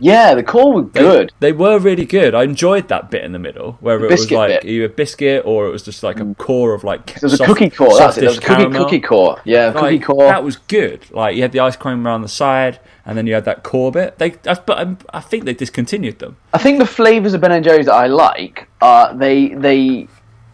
[0.02, 1.32] Yeah, the core were They, good.
[1.38, 2.34] They were really good.
[2.34, 4.62] I enjoyed that bit in the middle, where The it was like bit.
[4.64, 4.68] Mm.
[4.68, 7.70] either biscuit or it was just like a core of like There was a cookie
[7.70, 7.96] core.
[7.96, 8.20] That's it.
[8.22, 8.84] There was a cookie, caramel.
[8.84, 9.40] cookie core.
[9.44, 10.24] Yeah, cookie core.
[10.24, 11.08] That was good.
[11.12, 13.92] Like you had the ice cream around the side, and then you had that core
[13.92, 14.18] bit.
[14.18, 16.36] They, I, but I'm- I think they discontinued them.
[16.52, 20.08] I think the flavors of Ben and Jerry's that I like, uh, they they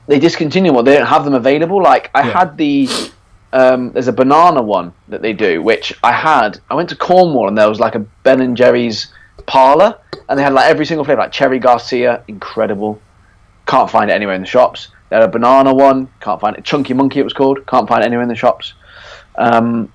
[0.09, 0.84] they discontinue one.
[0.84, 1.82] They don't have them available.
[1.82, 2.38] Like I Yeah.
[2.38, 2.86] had the
[3.55, 6.61] um, there's a banana one that they do, which I had.
[6.70, 9.11] I went to Cornwall and there was like a Ben and Jerry's
[9.47, 13.01] parlor, and they had like every single flavor, like cherry Garcia, incredible.
[13.66, 14.89] Can't find it anywhere in the shops.
[15.09, 16.64] They had a banana one, can't find it.
[16.64, 17.66] Chunky Monkey, it was called.
[17.66, 18.74] Can't find it anywhere in the shops.
[19.36, 19.93] Um,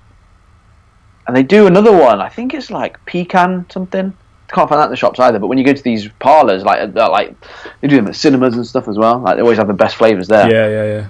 [1.26, 2.20] and they do another one.
[2.20, 4.16] I think it's like pecan something.
[4.48, 5.38] Can't find that in the shops either.
[5.38, 7.34] But when you go to these parlors, like uh, like
[7.80, 9.18] they do them at cinemas and stuff as well.
[9.18, 10.50] Like they always have the best flavors there.
[10.50, 11.08] Yeah, yeah,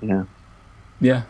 [0.00, 0.24] yeah, Yeah.
[1.00, 1.22] yeah.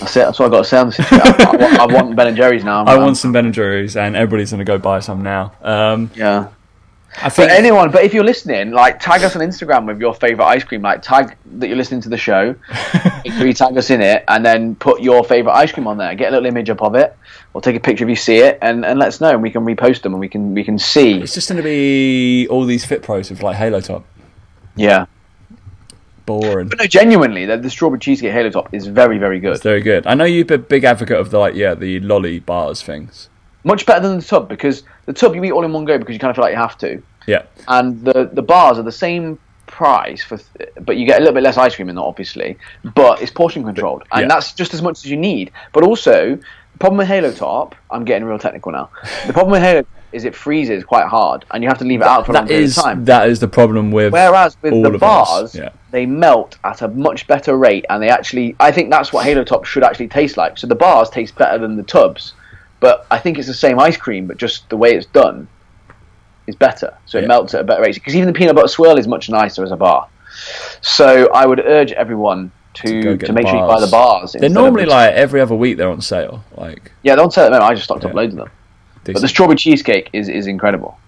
[0.00, 0.20] That's it.
[0.20, 1.00] That's what I got to say on this.
[1.00, 2.84] I, I, want, I want Ben and Jerry's now.
[2.86, 5.52] I want some Ben and Jerry's, and everybody's gonna go buy some now.
[5.62, 6.48] Um, Yeah.
[7.16, 10.46] I But anyone, but if you're listening, like tag us on Instagram with your favorite
[10.46, 10.82] ice cream.
[10.82, 12.56] Like tag that you're listening to the show.
[13.24, 16.14] Make you tag us in it, and then put your favorite ice cream on there.
[16.14, 17.16] Get a little image up of it,
[17.52, 19.50] or take a picture if you see it, and, and let us know, and we
[19.50, 21.20] can repost them, and we can we can see.
[21.20, 24.04] it's just gonna be all these fit pros with like Halo top.
[24.74, 25.06] Yeah.
[26.26, 26.68] Boring.
[26.68, 29.52] But no, genuinely, the, the strawberry cheesecake Halo Top is very very good.
[29.54, 30.06] It's very good.
[30.06, 33.28] I know you're a big advocate of the like, yeah, the lolly bars things.
[33.64, 36.12] Much better than the tub because the tub you eat all in one go because
[36.14, 38.92] you kind of feel like you have to, Yeah, and the the bars are the
[38.92, 42.02] same price for, th- but you get a little bit less ice cream in that
[42.02, 42.56] obviously,
[42.94, 44.28] but it's portion controlled, and Yeah.
[44.28, 45.50] that's just as much as you need.
[45.72, 48.90] But also, the problem with Halo Top, I'm getting real technical now.
[49.26, 49.84] The problem with Halo
[50.14, 52.46] is it freezes quite hard, and you have to leave it out for a long
[52.46, 53.04] period is of time.
[53.04, 54.12] that is the problem with.
[54.12, 55.70] Whereas with the bars, yeah.
[55.90, 59.44] they melt at a much better rate, and they actually, I think that's what Halo
[59.44, 60.56] Top should actually taste like.
[60.56, 62.32] So the bars taste better than the tubs,
[62.80, 65.48] but I think it's the same ice cream, but just the way it's done
[66.46, 66.94] is better.
[67.06, 67.28] So it Yeah.
[67.28, 67.94] melts at a better rate.
[67.94, 70.06] Because even the peanut butter swirl is much nicer as a bar.
[70.80, 74.32] So I would urge everyone To to to, make sure you buy the bars.
[74.38, 76.44] They're normally like every other week they're on sale.
[76.56, 77.50] Like, yeah, don't sell it.
[77.50, 78.50] No, I just stocked up loads of them.
[79.12, 80.98] But the strawberry cheesecake is is incredible.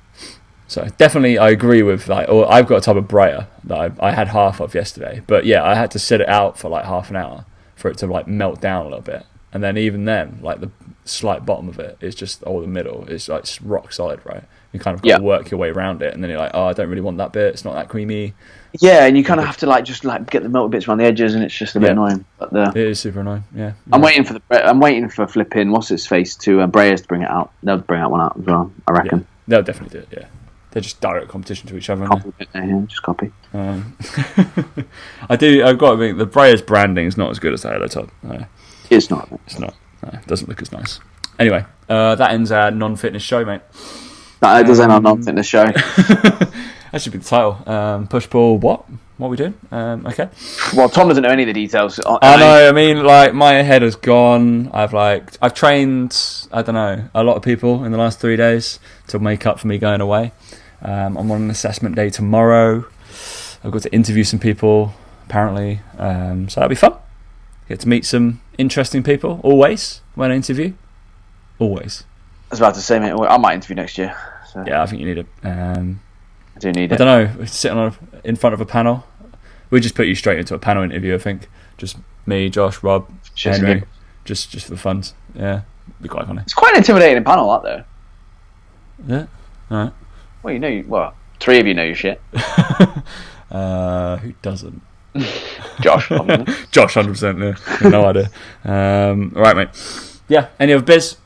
[0.69, 2.29] So definitely, I agree with like.
[2.29, 5.47] Or I've got a tub of Breyer that I, I had half of yesterday, but
[5.47, 7.45] yeah, I had to sit it out for like half an hour
[7.77, 10.71] for it to like melt down a little bit, and then even then, like the
[11.05, 14.43] slight bottom of it is just or the middle is like rock solid, right?
[14.73, 15.19] You kind of got Yeah.
[15.19, 17.19] to work your way around it, and then you're like, oh, I don't really want
[17.19, 17.55] that bit.
[17.55, 18.35] It's not that creamy.
[18.81, 20.99] Yeah, and you kind of have to like just like get the melted bits around
[20.99, 21.93] the edges, and it's just a bit Yeah.
[21.93, 22.25] annoying.
[22.39, 23.45] But the, It is super annoying.
[23.55, 27.03] Yeah, I'm waiting for the I'm waiting for flipping what's his face to uh, Breyers
[27.03, 27.53] to bring it out.
[27.63, 28.71] They'll bring out one out as well.
[28.87, 28.99] I Yeah.
[28.99, 29.27] reckon.
[29.49, 30.19] They'll definitely do it.
[30.21, 30.27] Yeah,
[30.73, 32.07] they're just direct competition to each other.
[32.07, 33.33] Copy it, yeah, just copy.
[33.55, 33.97] Um,
[35.31, 35.65] I do.
[35.65, 38.11] I've got to think the Breyers branding is not as good as the Halo Top.
[38.23, 38.45] No,
[38.91, 39.29] It's not.
[39.47, 39.75] it's not.
[40.03, 41.01] No, it doesn't look as nice.
[41.39, 43.61] Anyway, uh, that ends our non-fitness show, mate.
[44.41, 45.67] That does end our Um, non-fitness show.
[46.93, 47.63] That should be the title.
[47.69, 48.59] Um, push pull.
[48.59, 48.85] What?
[49.19, 49.55] What are we doing?
[49.71, 50.29] Um, okay.
[50.75, 51.99] well, Tom doesn't know any of the details.
[52.01, 52.69] I, I know.
[52.69, 54.71] I mean, like my head has gone.
[54.75, 56.47] I've like I've trained.
[56.53, 58.79] I don't know a lot of people in the last three days
[59.09, 60.33] to make up for me going away.
[60.83, 62.85] Um, I'm on an assessment day tomorrow.
[63.65, 66.95] I've got to interview some people apparently, um, so that'll be fun.
[67.69, 69.41] Get to meet some interesting people.
[69.43, 70.75] Always when I interview.
[71.59, 72.05] Always.
[72.51, 73.13] I was about to say, mate.
[73.13, 74.15] I might interview next year.
[74.53, 75.27] So Yeah, I think you need it.
[75.43, 76.01] Um,
[76.57, 76.99] I do need I it.
[76.99, 77.45] don't know.
[77.45, 77.89] Sitting on
[78.23, 79.05] a, in front of a panel.
[79.71, 81.15] We just put you straight into a panel interview.
[81.15, 83.89] I think just me, Josh, Rob, Shit's Henry, good.
[84.25, 85.03] just just for the fun.
[85.35, 85.63] Yeah,
[86.01, 86.41] be quite funny.
[86.43, 87.63] It's quite an intimidating panel, that
[89.07, 89.15] though.
[89.15, 89.27] Yeah.
[89.71, 89.93] All right.
[90.43, 92.21] Well, you know, you- well, three of you know your shit.
[93.49, 94.83] Uh, who doesn't?
[95.81, 96.09] Josh.
[96.73, 97.39] Josh, hundred percent.
[97.39, 98.29] Yeah, no idea.
[98.65, 99.69] Um, all right, mate.
[100.29, 100.49] Yeah.
[100.59, 101.17] Any other biz?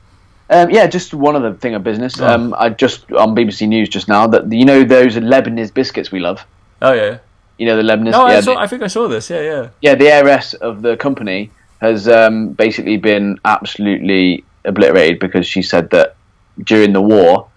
[0.50, 2.20] Um, yeah, just one other thing of business.
[2.20, 2.26] Oh.
[2.26, 6.18] Um, I just on BBC News just now that you know those Leibniz biscuits we
[6.18, 6.44] love.
[6.82, 7.18] Oh yeah.
[7.56, 8.12] You know the Leibniz.
[8.12, 9.30] No, yeah, I, saw, the, I think I saw this.
[9.30, 9.68] Yeah, yeah.
[9.80, 15.90] yeah, the heiress of the company has um, basically been absolutely obliterated because she said
[15.90, 16.16] that
[16.64, 17.48] during the war,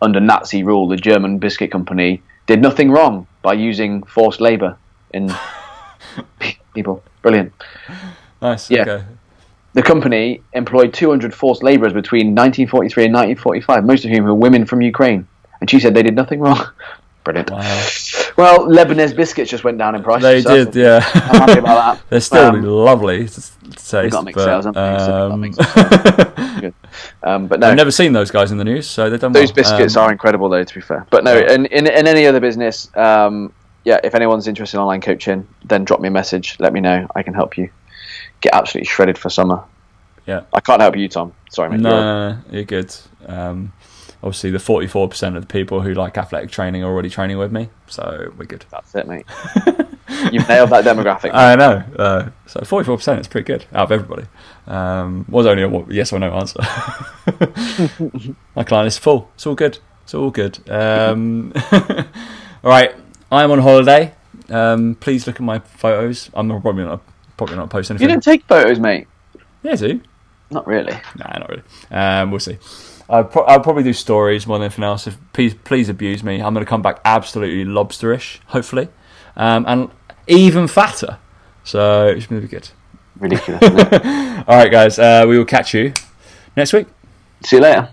[0.00, 4.76] under Nazi rule, the German biscuit company did nothing wrong by using forced labour
[5.12, 5.32] in
[6.74, 7.02] people.
[7.22, 7.52] Brilliant.
[8.40, 8.70] Nice.
[8.70, 8.82] Yeah.
[8.82, 9.04] Okay.
[9.76, 14.64] The company employed 200 forced labourers between 1943 and 1945, most of whom were women
[14.64, 15.28] from Ukraine.
[15.60, 16.66] And she said they did nothing wrong.
[17.24, 17.50] Brilliant.
[17.50, 17.88] Wow.
[18.38, 20.22] Well, Leibniz biscuits just went down in price.
[20.22, 20.74] They so did.
[20.74, 21.00] Yeah.
[21.14, 22.02] I'm happy about that.
[22.08, 23.34] They're still Um, lovely to,
[23.72, 24.12] taste.
[24.12, 24.98] got mixed but, sales, haven't they?
[24.98, 26.60] So they've got um, mixed sales.
[26.62, 26.74] Good.
[27.22, 29.48] Um, but no, I've never seen those guys in the news, so they've done those
[29.48, 29.56] well.
[29.56, 30.64] biscuits Um, are incredible, though.
[30.64, 33.52] To be fair, but no, in, in in any other business, um,
[33.84, 36.56] yeah, if anyone's interested in online coaching, then drop me a message.
[36.60, 37.06] Let me know.
[37.14, 37.68] I can help you
[38.40, 39.62] get absolutely shredded for summer.
[40.26, 40.42] Yeah.
[40.52, 41.32] I can't help you, Tom.
[41.50, 41.80] Sorry, mate.
[41.80, 42.94] No, You're- you're good.
[43.26, 43.72] Um,
[44.22, 47.68] obviously, the 44% of the people who like athletic training are already training with me,
[47.86, 48.64] so we're good.
[48.70, 49.24] That's it, mate.
[50.32, 51.32] You've nailed that demographic.
[51.34, 51.82] I know.
[51.98, 54.26] Uh, so 44% is pretty good out of everybody.
[54.66, 56.60] Um, was only a yes or no answer.
[58.54, 59.30] My client is full.
[59.34, 59.78] It's all good.
[60.04, 60.58] It's all good.
[60.70, 62.94] Um, all right.
[63.30, 64.14] I'm on holiday.
[64.48, 66.30] Um, please look at my photos.
[66.34, 67.00] I'm not- probably not
[67.36, 68.08] probably not post anything.
[68.08, 69.06] you didn't take photos, mate.
[69.62, 70.00] Yeah, I do.
[70.50, 70.92] Not really.
[71.16, 71.62] Nah, not really.
[71.90, 72.58] Um, we'll see.
[73.08, 75.06] I'll, pro- I'll probably do stories more than anything else.
[75.06, 76.40] If please, please abuse me.
[76.40, 78.88] I'm going to come back absolutely lobsterish, hopefully,
[79.36, 79.90] um, and
[80.26, 81.18] even fatter.
[81.64, 82.68] So it's going to be good.
[83.18, 83.62] Ridiculous.
[84.46, 84.98] All right, guys.
[84.98, 85.92] Uh, we will catch you
[86.56, 86.86] next week.
[87.44, 87.90] See you later.